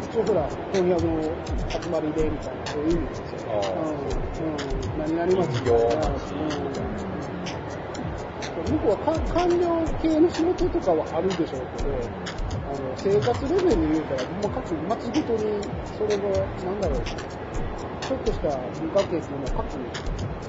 [0.00, 1.38] 一応ほら、翻訳の
[1.82, 3.42] 集まりでみたいな、そういう意味ですよ。
[4.40, 4.54] うん。
[4.54, 4.96] うん。
[4.96, 5.74] 何々町企業
[6.18, 6.72] 町うん。
[8.72, 12.00] 向こうはか官僚系の仕事とかはあるでしょうけど、
[12.66, 16.30] あの、生活レベルで言うたら、ほんま各町ごとに、それが、
[16.64, 17.04] なんだろう、
[18.06, 18.48] ちょっとした
[18.78, 19.78] 文化系っていうのは各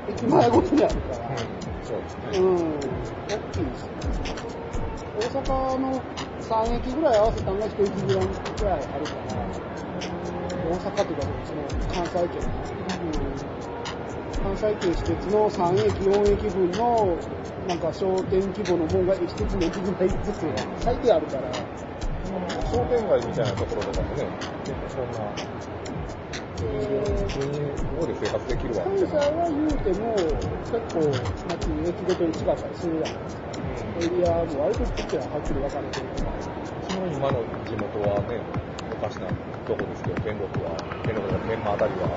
[0.08, 1.30] 駅前ごとにあるから、
[1.82, 2.32] そうですね。
[2.34, 3.96] うん、大きいですよ。
[5.16, 6.04] 大阪の
[6.40, 9.36] 3駅ぐらい合わせたのが1駅ぐらいあるから、
[10.64, 12.42] 大阪というか、その関西圏、
[13.02, 13.36] うん、
[14.42, 17.20] 関西圏私鉄の3駅、4駅分の、
[17.68, 21.28] なんか商店規模のもんが1つの駅ぐらいずつ最低ある。
[21.28, 21.52] から、
[22.72, 24.28] 商店街みたいなところとかもね、
[24.64, 25.20] 結構そんな、
[26.62, 29.20] ここで生活できるわ、みたいな。
[29.20, 31.02] 関西は言うても、結構、
[31.48, 33.52] 街、駅ごとに違ったりするじゃないですか。
[34.02, 36.32] エリアも割とちっちゃいはっきり分かれてるから。
[36.32, 38.44] うちの今の地元はね、
[38.92, 39.28] おかしな
[39.66, 42.10] とこですけど、天禄は、天禄の天満あたりは、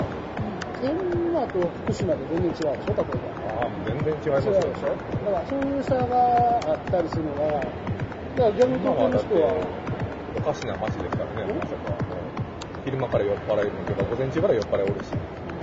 [0.80, 0.96] 天
[1.32, 3.48] 満と福島で全然違うでしょ、例えば。
[3.48, 4.88] ああ、全然違いますよ違うでしょ
[5.24, 7.74] だからそういう差があったりするのが、だか
[8.36, 9.66] ら逆に東京の人は、
[10.36, 12.13] おかしな街ですからね、大阪は。
[12.84, 15.10] 昼間から酔っ払えるけど、午前中から酔っ払いおるし、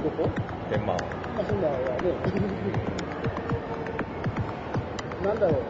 [0.02, 0.28] どこ？
[0.72, 1.02] 天満は。
[1.38, 2.10] まあそんなのはね、
[5.24, 5.62] なんだろう、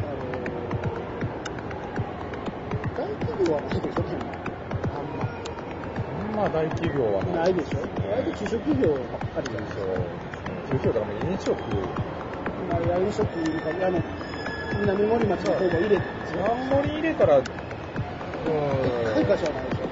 [0.00, 0.24] あの
[2.96, 4.00] 大企業はないでしょ、
[4.96, 5.20] あんま。
[6.34, 7.78] まあ大企業はないでしょ。
[8.10, 9.84] 割と中小企業ばっかりじゃないそう。
[10.72, 11.52] 中小だから飲食、
[12.68, 13.20] まあ、飲食
[13.60, 14.00] か、あの、
[14.80, 16.02] 南森町の方が入れて、
[16.40, 17.42] 何盛り入れたら、
[18.48, 19.88] 高い会社はないでしょ。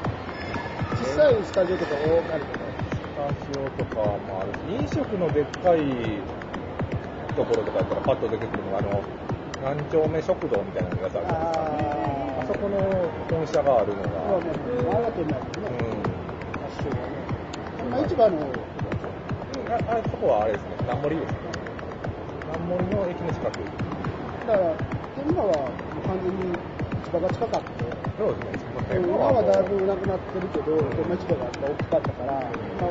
[0.96, 2.66] 小さいスタジオとか多かりとか。
[2.96, 5.80] スタジオとかもあるし、飲食のでっかい
[7.36, 9.02] ところとかやったらパッと出てくるのが、あの、
[9.62, 11.66] 何丁目食堂みたいなのが、あるじゃないですか。
[12.40, 12.78] あそこの
[13.28, 17.36] 本社があるのまあ、が、まあ、長県内でね、う発祥がね。
[17.90, 18.76] まあ、市場の方ん。
[19.68, 21.38] ああそこはあれですね、南森ですね。
[22.46, 23.58] 南森の駅の近く。
[24.46, 24.74] だから、
[25.16, 25.52] 天満は
[26.06, 26.75] 完全に
[27.06, 27.66] 市場が近かった。
[28.18, 32.90] そうですね、今はだいぶなくなってるけど、天満市場が大きかったから、まあ、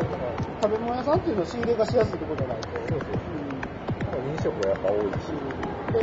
[0.61, 2.67] 食べ物屋さんっていうのは仕入れがしやすいところじゃないと。
[2.87, 3.75] そうそううん
[4.31, 5.35] 飲食がやっぱ多いし、
[5.91, 5.99] で、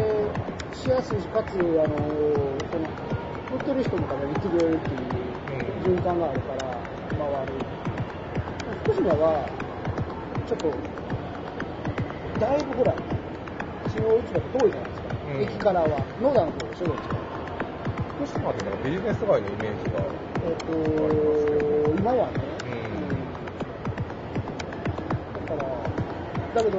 [0.77, 1.97] しやすいし、かつ、あの、
[2.69, 2.85] その、
[3.53, 6.61] 売ってる人も食べに来てくれるっていう循環があるから、
[7.17, 7.53] 回る。
[8.85, 9.49] 福島は、
[10.47, 10.73] ちょっと、
[12.39, 15.09] だいぶほら、中央市場って遠いじゃないですか。
[15.27, 15.89] うん駅からは、
[16.21, 17.42] 野田の方でしょ、どっちか。
[18.19, 20.01] 福島ってなんかビジネス街のイメージが、
[20.45, 20.73] えっ、と、
[21.99, 22.77] 今はね、う
[23.09, 23.33] ん。
[25.35, 25.63] だか。
[25.63, 25.65] ら、
[26.55, 26.79] だけど、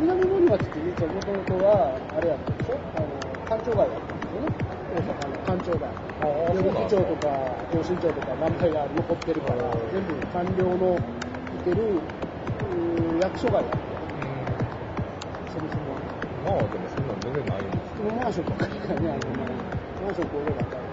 [0.00, 3.06] 南森町って実はもともとは、あれやったでしょあの、
[3.48, 4.42] 官庁街だったんですよ。
[4.42, 4.50] ね。
[4.94, 5.84] 大阪の官庁街。
[5.84, 7.30] ああ予備町とか、
[7.72, 12.00] 同心町とか、名前が残ってるからああ、全部官僚のいてる、
[13.20, 13.94] 役所街だった
[15.54, 15.94] そもそも。
[16.44, 19.53] まあでもそんなん全然ないんです普通のマンションばっかりからね、あの、
[20.04, 20.84] マンション工場ばっかり。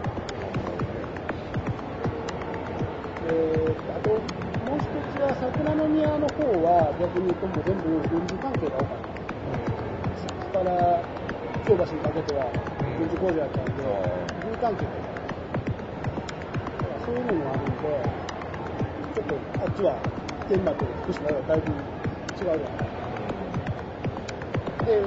[3.27, 4.15] えー、あと、も
[4.71, 9.19] う一つは桜の宮の方は逆に言うともう全部軍事関係が多かった。
[10.15, 11.03] そこから
[11.67, 12.47] 京橋にかけては
[12.95, 13.83] 軍事工場やったんで、
[14.47, 17.03] 軍事関係が多かった。
[17.03, 17.91] そういうのもあるんで、
[19.11, 19.99] ちょっとあっちは
[20.47, 22.91] 天満と福島はだいぶ違うじゃない
[24.87, 25.03] で、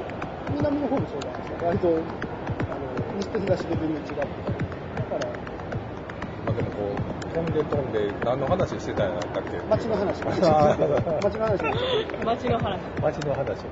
[0.52, 1.72] 南の方もそうないですか。
[1.72, 2.23] 割と、
[3.18, 4.14] 西と東で全然違って。
[4.14, 5.26] だから、
[6.46, 9.58] まあでもこう、飛んで飛んで、何の話してたんやったっけ？
[9.68, 10.22] 街の話。
[10.24, 11.20] 街あのー話。
[12.24, 12.80] 街の話。
[13.02, 13.62] 街の話をし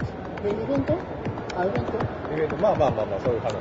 [0.43, 0.95] てで、イベント？
[1.57, 1.93] あ、イベント？
[2.35, 3.53] イベント、まあまあまあまあ、そういう話。
[3.53, 3.59] ま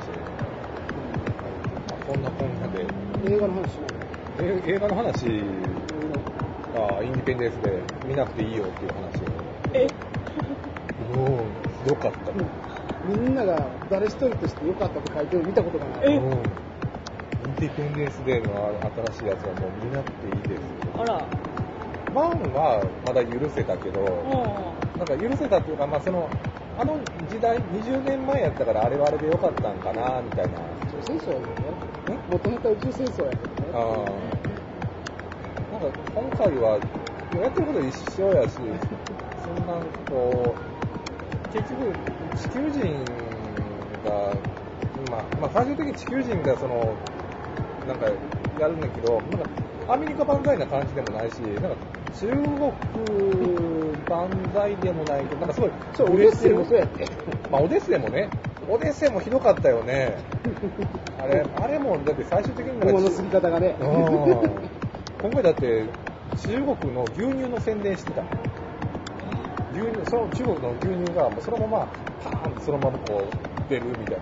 [1.89, 2.85] あこんなこんなで、
[3.33, 3.91] 映画の話しない
[4.39, 5.37] え映画の話の
[6.87, 9.21] がインディペンデンスで見なくていいよっていう話
[9.73, 9.87] え
[11.13, 11.19] を。
[11.19, 11.43] もう、
[11.83, 12.31] ひどかった。
[13.05, 16.15] みんなが誰一人として良かったと書いてるの見たことがない。
[16.15, 18.79] インディペンデンスデーの
[19.09, 20.61] 新しいやつはもう見なくていいです。
[20.97, 21.25] あら。
[22.13, 26.29] ワンはまだ許せたけど、うなんか許せたっていうか、まあその、
[26.77, 26.99] あの
[27.29, 30.59] 時代、20年前やったからあれはあれでよかったんかな、みたいな。
[30.59, 31.69] 宇宙戦争やけど
[32.11, 32.19] ね。
[32.29, 33.71] もともと宇宙戦争やけどね。
[33.73, 33.77] あ
[35.71, 36.79] なんか今回は、
[37.39, 39.79] やってること一緒やし、そんな
[40.09, 43.03] こう、結局、地球人
[44.05, 44.33] が、
[45.09, 46.95] まあ、まあ、最終的に地球人がその、
[47.87, 48.05] なんか
[48.59, 51.75] やるんだけど、なんかアメリカ万歳な感じでもないし、なんか
[52.19, 52.41] 中国
[54.09, 57.05] 万歳でもないけど、なんかすごい、そう、オデッセイもそうやって。
[57.51, 58.29] まあ、オデッセイもね、
[58.69, 60.17] オデッセイもひどかったよね。
[61.19, 63.75] あれ、あれも、だって最終的になんか物の過ぎ方がね。
[63.79, 64.81] うん
[65.21, 65.85] 今回だって
[66.47, 68.23] 中国の牛乳の宣伝してた
[69.81, 71.87] 牛乳その中国の牛乳がもうそのまま
[72.23, 74.21] パーンとそのままこう出るみたいな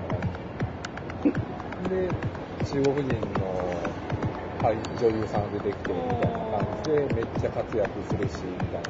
[1.89, 2.07] で
[2.63, 3.51] 中国人の、
[4.63, 8.89] はい、女優さん出てきてみたいな感じでめっちゃ活躍するしみたいな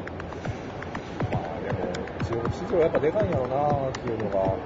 [1.34, 1.89] まあでも
[2.22, 4.61] 中国市場やっぱでかいんやろうなっていうのがうん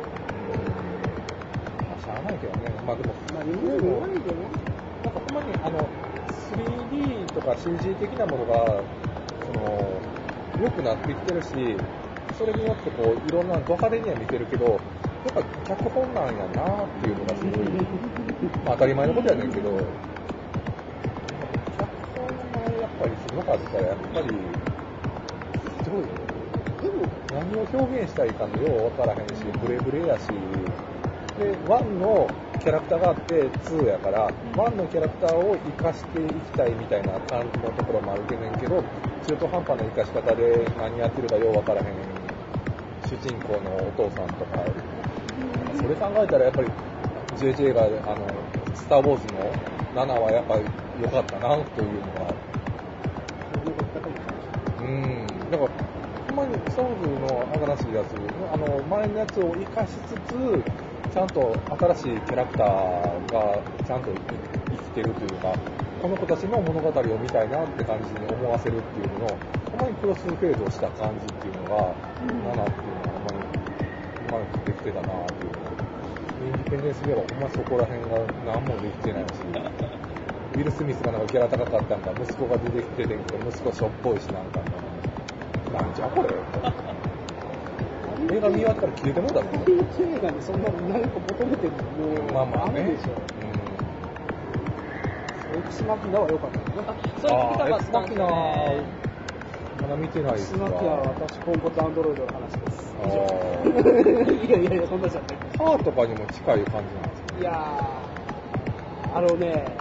[1.87, 4.73] まあしゃあないけどねまあでもまあ、日本でも。
[5.03, 5.79] なんかほんまにあの
[6.55, 8.81] 3D とか CG 的なものが
[9.45, 10.01] その
[10.61, 11.49] 良くなってきてるし、
[12.37, 14.79] それによってこういろんなド派手には見てるけど、やっ
[15.33, 17.65] ぱ脚本なんやなっていうのがすごい、
[18.65, 19.85] まあ当たり前のことやねんけど、脚
[22.15, 24.27] 本がやっぱりすごかったら、やっぱり、
[25.85, 26.07] どうよ。
[26.81, 30.27] でも、何を表現したいいかのよう分からへんし、ブレブレやし、
[31.39, 32.27] で、1の
[32.59, 38.83] キャラクターがあって2やから、1のキャラクターを生かしていきたいみたいな感じのところもあるけねんけど、
[39.27, 42.23] 中途半端な生かし方で何やってるかよう分からへん
[43.07, 44.63] 主人公のお父さんとか、
[45.75, 46.67] それ考えたらやっぱり
[47.37, 48.27] JJ が、あの、
[48.73, 49.39] スター・ウォーズの
[50.05, 50.65] 7はやっぱり
[51.01, 52.33] 良かったなというのが。
[54.81, 55.69] うん、だから、
[56.27, 58.15] ほんまにスター・ウォーズの新しいやつ、
[58.51, 60.82] あの、前のやつを活かしつつ、
[61.13, 65.53] ちゃんと新しいキャラクターがちゃんと生きてるというか、
[66.01, 69.37] この子たちの物語を見たいなって感じに思わせるっていうのの、
[69.69, 72.65] ほんまにクロスフェードした感じっていうのが、7っていうのは
[73.13, 73.45] ほんまに
[74.25, 75.53] うまくできてたなっていう。
[75.53, 75.73] の
[76.43, 84.59] インディペンデンスではほんまそこら辺が何もできてないし、 ウィル・スミスがなんかギャラ高かったんか、息子が出てきてて息子しょっぽいしなんか、
[85.77, 86.42] なんじゃこれ
[88.33, 89.47] 映画見終わったら消えてもうだろ。
[89.61, 92.83] PK 映画にそんな何か求めてるのもう、まあまあね。
[92.83, 93.11] でしょ。
[95.53, 96.87] エクスマキナは良かったよね。
[96.87, 98.83] あ、それ聞きたかったんですよね。
[99.83, 102.95] まだ見てないですエクスマキナは私、ポンコツアンドロイドの話です。
[104.47, 105.37] いやいやいや、そんなじゃない。
[105.53, 109.77] パーとかにも近い感じなんですかいやー、あのね、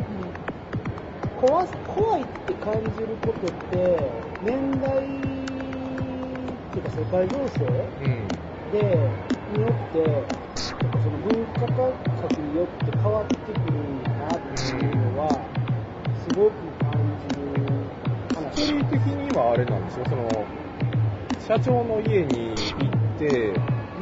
[1.40, 4.11] 怖す怖いって感じることって、
[4.44, 5.31] 年代
[6.72, 7.66] っていうか世界情勢？
[8.00, 8.28] うん。
[8.72, 8.80] で、
[9.52, 10.08] によって、や
[10.88, 15.28] っぱその文化感覚によって変わってくるんだなっていうのは、
[16.24, 17.52] すごく感じる
[18.34, 18.64] 話。
[18.64, 20.46] ストーリー的にはあれなんですよ、その、
[21.46, 23.52] 社長の家に行って、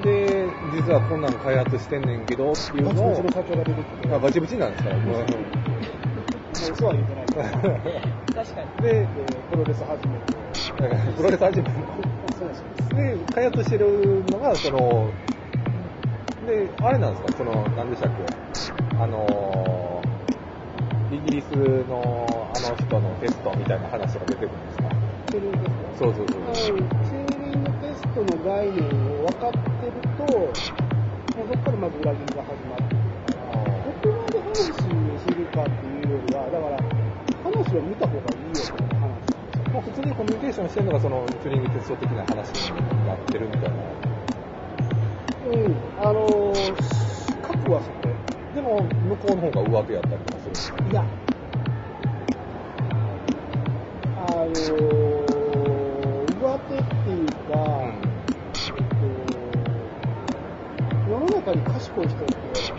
[0.05, 5.27] で、実はこんなん開発してんねんけどっていうのをバチバチの、社長が出てきて、あバチバチなんですから、もうもう
[6.73, 7.27] 嘘は言ってない。
[8.33, 8.83] 確かに。
[8.83, 9.07] で、で、
[9.51, 10.35] プロレス始めて、
[11.17, 12.63] プロレス始めて、そうです
[12.97, 15.13] で、開発してるのが、その、
[16.47, 18.25] で、あれなんですか、その、何でしたっけ、
[18.99, 20.01] あの、
[21.13, 21.51] イギリス
[21.89, 24.89] のあの人のテストみたいな話が出てくるんですか？
[25.31, 26.43] チェリーテスそうそうそう。
[26.47, 26.55] ト。
[26.55, 28.87] チェリングテストの概念
[29.21, 30.55] を分かってると、もう
[31.37, 33.53] そこからまず裏切りが始まってくるから、
[33.85, 36.79] どこまで話を知るかっていうよりは、だから、
[37.43, 38.90] 話を見た方がいいよっていう話。
[39.73, 43.69] まあ、普通にコミュニケーションしてるのがそのチューリングテスト的な話になってるみたいな。
[45.47, 48.09] うん、あのー、核はそこ。
[48.55, 51.05] でも、向こうの方が上手やったりとかするいや、
[54.17, 54.59] あのー、
[56.41, 58.11] 上手っていうか、
[61.09, 62.73] 世の中に賢い人っていっ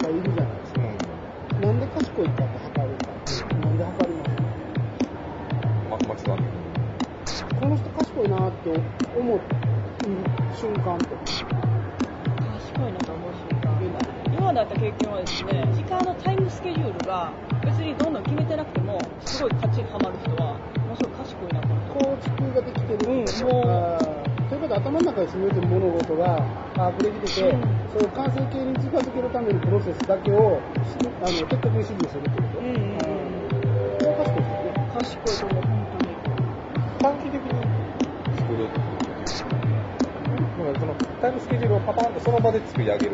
[0.00, 0.80] ぱいいるじゃないですか。
[1.60, 3.01] なんで賢いかって測る
[6.12, 6.44] ま、間違って
[7.60, 8.70] この人賢いなって
[9.18, 9.40] 思う
[10.54, 11.06] 瞬間って。
[11.06, 13.72] 賢いなと思う瞬間。
[14.32, 17.32] 今まであった経験はですね、時間のタイムスケジュールが
[17.64, 22.16] 別にどんどん決めてなくても、すごい勝ちにはまる人は、ものすごい賢いなと思う。
[22.16, 23.12] 構築ができてる。
[23.12, 26.44] うんもうということで頭の中に占めてる物事が
[26.74, 32.58] 把握できてて、うんそれを完成形に近づけるためのプロセスだけをしあの的確に指示するってこと？
[32.58, 32.84] うんよね。
[34.92, 35.81] 賢いと思う、
[41.22, 43.12] タイムスケジュールをパパンとその場で作り上げる。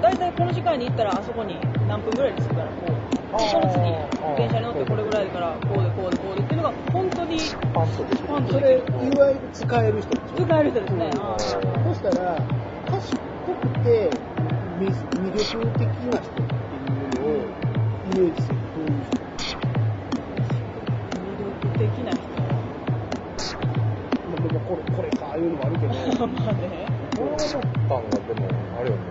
[0.00, 1.58] 大体この時間に行ったらあそこに
[1.88, 2.94] 何分ぐらいで着くからこう
[3.34, 3.82] あーその次
[4.38, 7.40] 電車に乗ってこれぐらいだからこうでこうでこうでっていうのが本当に
[7.74, 8.28] パンとできる。
[8.28, 8.78] パンとそれ、い
[9.18, 10.46] わゆる使える人でしょ。
[10.46, 11.18] 使える人ですね、そ
[11.94, 12.38] したら、
[12.86, 14.10] 賢くて
[14.78, 17.50] 魅魅力的な人っていうのを
[18.14, 18.54] イメージする。
[18.74, 19.18] そういう人。
[21.18, 22.22] 魅力的な人
[24.30, 25.94] まあ、でもこれ、これか、いうのもあるけど。
[26.30, 28.48] まあね俺が思ったのが、でも、
[28.80, 29.02] あれよね、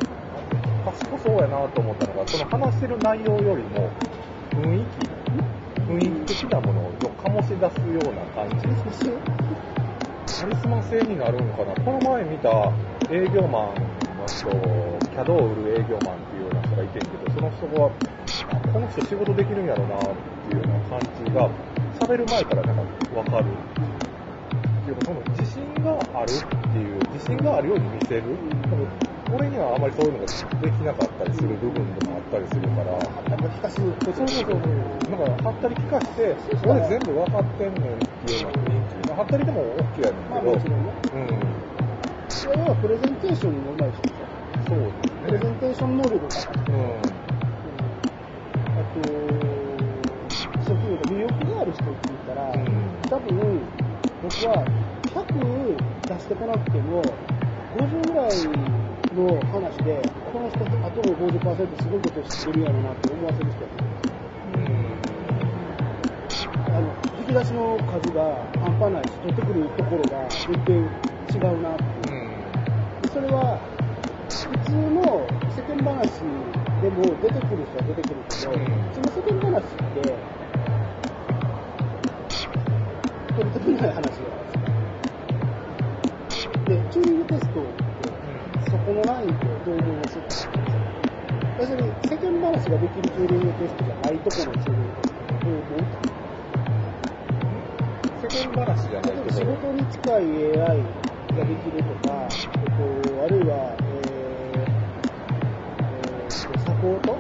[0.86, 3.90] 賢そうやなと思ったのが、その話してる内容よりも、
[4.52, 5.08] 雰囲気、
[5.82, 8.68] 雰囲気的なものを醸し出すような感じ。
[10.44, 11.74] カリスマ性になるんかな。
[11.86, 12.50] この前見た
[13.10, 14.50] 営業マンの人、
[15.10, 17.88] キャドを売る営業マンっていうような人がいてんけど、その人が、
[18.52, 20.00] あこの人仕事できるんやろなっ
[20.50, 21.50] ていうような感じが、
[22.00, 22.82] 喋る前からなんか
[23.16, 23.46] わかる。
[24.84, 28.36] っていうか、その自信があるっていう、自信があるように見せる。
[28.68, 28.88] 多分
[29.32, 30.26] 俺にはあまりそういうのが
[30.60, 33.80] できなかったりする部分でもあったりするから、なんか聞かす。
[33.80, 34.60] そうそうそう。
[35.08, 36.36] なんか、はったり聞かして、
[36.68, 39.08] 俺全部分かってんねんっていうような雰囲気。
[39.08, 40.92] まあはったりでも OK やねんまあけど、もちろんね。
[41.14, 41.30] うん。
[42.28, 44.28] それはプレゼンテーションにもない人でしょ。
[44.68, 44.92] そう
[45.24, 46.76] プレゼンテーション能力が高い。
[46.76, 47.24] うん。
[48.76, 49.00] あと、
[50.68, 53.83] そういう魅力がある人っていうったら、うん多分、
[54.24, 54.64] 僕は
[55.12, 55.76] 100
[56.08, 57.04] 出してこなくても、
[57.76, 58.32] 50ぐらい
[59.12, 60.00] の話で、
[60.32, 63.68] この人、あとの50%すごいこと知ってるやろなって思わせる人
[66.72, 66.88] あの
[67.20, 70.88] 引き出しの数が半端ないし、取ってくるところが全然
[71.36, 72.24] 違うなっていう。
[73.12, 73.60] それは、
[74.32, 76.24] 普通の世間話
[76.80, 78.56] でも出てくる人は出てくるけど、
[78.96, 80.43] その世間話って、
[83.36, 84.44] 取り留めない話じゃない
[86.66, 90.20] でチューリングテストって、そこのラインってどう思います
[91.60, 95.80] 要するに、世間話ができるチューリングテストじゃないところのチューリングテストどう思う
[98.22, 100.24] 世間話じゃない例えば仕事に近い
[100.62, 100.84] AI
[101.36, 104.64] ができるとか、えっと、あるいは、えー
[105.82, 107.20] えーサポート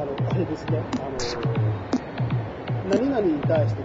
[0.00, 1.16] あの、あれですね、あの、
[2.88, 3.82] 何々に対して、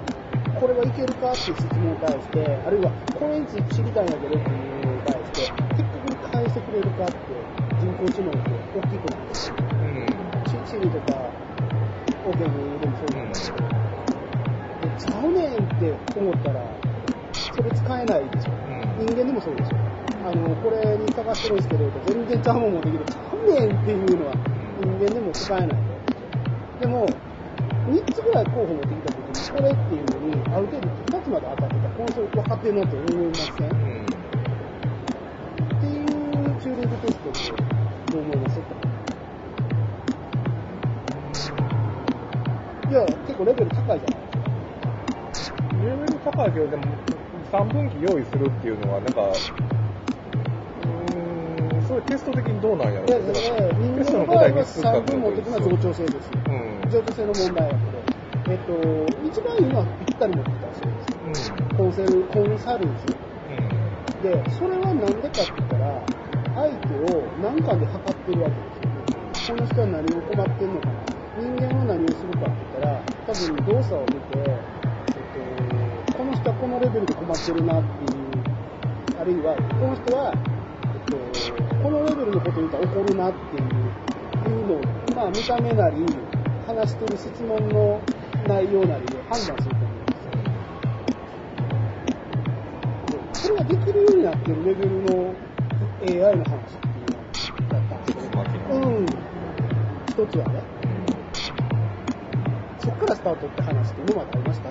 [0.60, 7.14] これはいけるかっていう質問に対して、あるいは、これについて知りたいんだけどっていうのに対して、的確に返してくれるかって、
[7.80, 8.40] 人工知能って
[8.74, 9.56] 大きくなるんですよ。
[10.66, 11.30] シシリとか、
[12.26, 16.60] オーケーにでもそうなんですけど、でちゃうねんって思ったら、
[17.56, 18.52] それ使えないでしょ。
[18.98, 19.78] 人間でもそうでしょ。
[20.26, 24.34] あの、これに探してるんですけど、全然ちゃうもん持ってきて、ちゃうねんっていうのは
[24.82, 25.76] 人間でも使えないで。
[26.80, 27.06] でも、
[27.88, 33.52] 3つぐらい候補持ってきたこれっていうのに、ある程度2つまで当たってたら、この人分かってるなって思いません、っ
[35.80, 36.08] ていう
[36.62, 37.40] チューリングテストって
[38.12, 38.60] どう思います
[42.90, 44.20] いや、結構レベル高いじゃない
[45.34, 45.60] ですか。
[45.84, 46.84] レベル高いけど、でも、
[47.52, 56.32] 3分岐用意するっていうのは、なんか、うーん、それテスト的にどうなんやろいや、だからで人間の場合はの答え3つ3分持ってくるのは増長性です。
[56.48, 56.82] うん。
[56.90, 58.07] 増長性の問題やけど、
[58.50, 58.80] えっと、
[59.28, 61.52] 一番いいのはぴったり持ってきたらそうです。
[61.52, 61.78] うん。
[61.78, 63.12] コンセル、コンサルジ
[63.44, 64.24] うん。
[64.24, 66.00] で、それはなんでかって言ったら、
[66.56, 69.60] 相手を何かで測ってるわけですよ。
[69.60, 71.18] この人は何を困ってんのかな。
[71.36, 78.32] 人間は何をするかって言ったら、多分動作を見て、えっと、この人はこのレベルで困ってるなっていう、
[79.20, 81.20] あるいは、この人は、えっと、
[81.84, 83.88] このレベルのことを言ったら怒るなっていう、
[84.48, 84.82] いうのを、
[85.14, 86.08] まあ見た目なり、
[86.68, 88.02] 話してる質問の
[88.48, 90.26] 内容なりで判断すると思うんです
[93.44, 93.50] よ。
[93.50, 95.36] それができるようになってるレベルの
[96.02, 97.12] AI の話っていう
[97.62, 98.32] のだったんですよ。
[98.72, 99.06] うん。
[100.08, 100.64] 一つはね。
[102.80, 104.70] そっからスタートって話って今までありました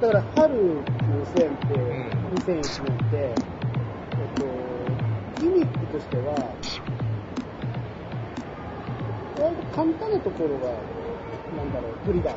[0.00, 1.74] だから、春2000って、
[2.46, 4.46] 2001年って、えっと、
[5.40, 6.34] ギミックとしては、
[9.38, 10.95] 割と簡単なところが、
[12.06, 12.30] なんだ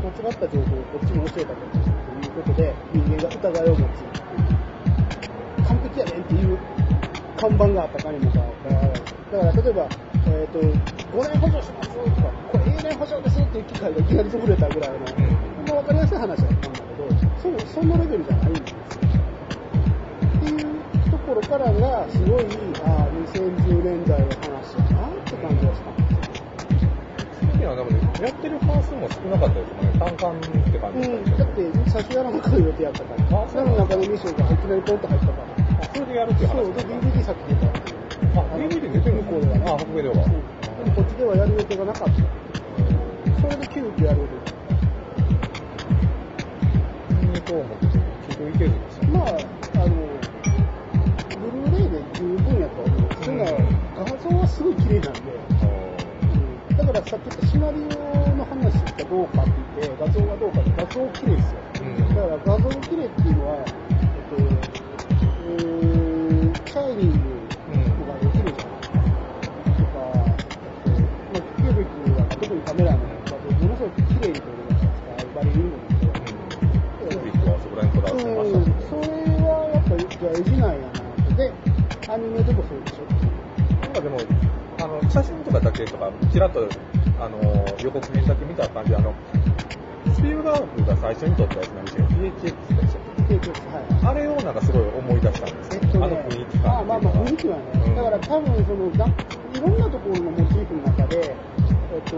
[0.00, 4.00] 間違った情報をこっちに教えたということで、人間が疑いを持つ。
[5.68, 6.58] 完璧やねんっていう
[7.36, 8.48] 看板があったかにもかかわ
[8.88, 9.04] らず。
[9.30, 9.88] だから、例えば、
[10.28, 10.64] えっ、と、5
[11.28, 15.12] 年補助しますとか、これ永年補助ですっていう機械がいきなり潰れたぐらいの、ほ
[15.62, 16.80] んま分かりやすい話だったんだけど、
[17.42, 18.78] そう、そんなレベルじゃないんですよ。
[20.24, 22.46] っていうところからが、すごい、
[22.82, 24.49] ああ、2010年代の
[27.70, 29.98] いや、でもね、やってる関数も少なかったですもんね。
[30.00, 35.46] 単管って感じうん、でしただって、最初やらなかった予定やったから、あその中でミッションがいきなりポンと入ったから。
[35.78, 37.70] あ、それでやるって話そう、で、DVD 先出た。
[37.70, 39.64] あ、DVD 出てる向こうではね。
[39.70, 40.14] あ、北米では。
[40.14, 42.14] でもこっちではやる予定がなかった。
[43.40, 44.34] それで急遽やる予定。
[47.22, 47.98] 見に行こう思って、結
[48.34, 49.06] 局行けるんですよ。
[49.14, 49.94] まあ、あの、
[51.38, 53.14] ブルーレイで十分やと思う。
[53.14, 53.54] というのは、
[53.94, 55.20] 画像はすごい綺麗なんで、
[56.80, 61.60] だからさっき言ったシナリオの話がどうかって言って、画像がどうかって画像綺麗ですよ。
[61.82, 63.64] うんだから画像綺麗っていうのは、
[64.16, 67.48] えっと、うーん、シャイニング
[67.96, 68.98] とかできるじゃないですか。
[69.78, 70.00] とか、
[70.64, 75.10] えっと、まあ、キュービックは特にカメラの画像、ものすごく綺麗に撮れるじゃないですか。
[75.34, 75.94] バリリングなんで。
[76.00, 79.08] キュービックはそこら辺こだわってまうん、しそれ
[79.44, 81.34] はやっぱ、じゃあ、絵じなんやなって。
[81.34, 81.54] で、
[82.08, 83.06] アニメでもそうでしょ。
[83.82, 84.18] なんかでも、
[85.10, 86.68] 写真とかだけとか、ちらっと、
[87.18, 87.38] あの、
[87.82, 89.12] 予告編だけ見た感じ、あの、
[90.14, 92.06] スピルバーグが最初に撮ったやつなんですよ。
[92.06, 92.52] PHX で
[92.86, 94.06] したっけ結局、はい。
[94.06, 95.80] あれをなんかすごい思い出したんですよ。
[95.82, 101.36] えっとね、あの雰囲気感あまあまあ雰囲気はね、うんだから多分そのいろんなところのモチーフの中で、
[101.92, 102.16] えっと、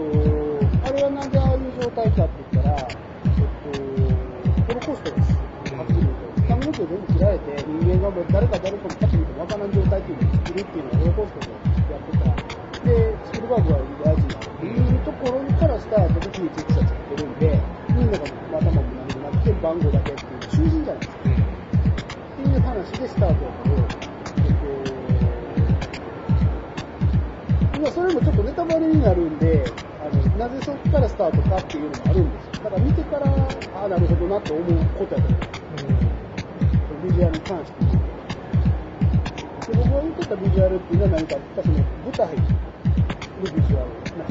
[0.85, 3.73] あれはなんでああいう状態かって言ったら、えっと、
[4.67, 5.33] ホロコーストです。
[5.73, 6.33] はっきり言うと。
[6.47, 12.52] 髪の毛を全部切られて、人間が誰か誰かもパッと見てわからん状態っていうのを作るっていうのをホロコーストでやってた。
[13.53, 21.19] で、作ルバーグは大事なっていうところからスタートで秘密基地が作ってるんで、みんなが頭も何もなくて番号だけっていう中心じゃないですか。
[21.19, 24.65] っていう話でスタートやけど、えっと、
[27.77, 29.65] 今それもちょっとネタバレになるんで、
[30.01, 32.63] あの、なぜそこからスタートかっていうのもあるんですよ。
[32.63, 34.65] だから見てから、ああ、なるほどなって思う
[34.97, 35.39] ことやと思う
[37.05, 37.09] ん。
[37.09, 37.83] ビジュアルに関して
[39.63, 42.63] で僕が言ってたビジュアルっていうのは何かって言ったら、その舞台
[43.43, 44.25] のビジュアルな。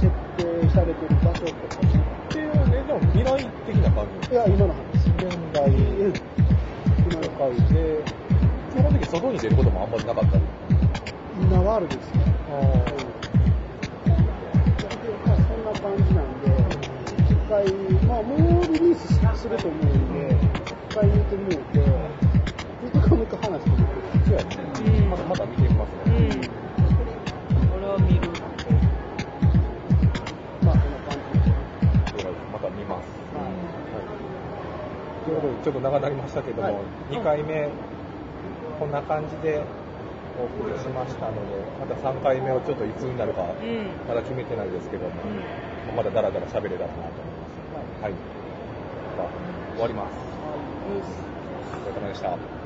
[0.00, 1.80] 設定されてる場所とか、
[2.28, 4.32] っていうね、でも未来的な感じ。
[4.32, 5.10] いや、今の話。
[5.18, 8.02] 現代、今の回で、
[8.72, 10.44] 基本的に外に出ることもあんまりなかったり。
[11.42, 12.24] 今はあるですね。
[15.26, 16.46] まあ、そんな感じなんで、
[17.28, 17.72] 一回、
[18.06, 20.36] まあ、もうリリースすると思うんで、
[20.90, 21.80] 一回見てみようと、
[22.82, 23.92] ずっとかむか話してみて。
[24.26, 24.56] そうやね。
[24.86, 26.28] うんまたまた見てみますうね。
[26.28, 26.63] ん。
[35.24, 36.74] ということで、ちょっと長くなりましたけども、はい
[37.10, 37.68] 2回目、
[38.78, 39.62] こんな感じで
[40.38, 41.40] お送りしましたので、
[41.80, 43.88] また3回目をちょっといつになるか、うん。
[44.08, 47.12] まだ決めてないですけども、うんまだだらだら喋れたらなと思い
[47.72, 48.02] ます。
[48.02, 48.12] はい。
[48.12, 49.28] じゃあ
[49.74, 50.14] 終わります。
[51.86, 52.63] お疲れ様でした。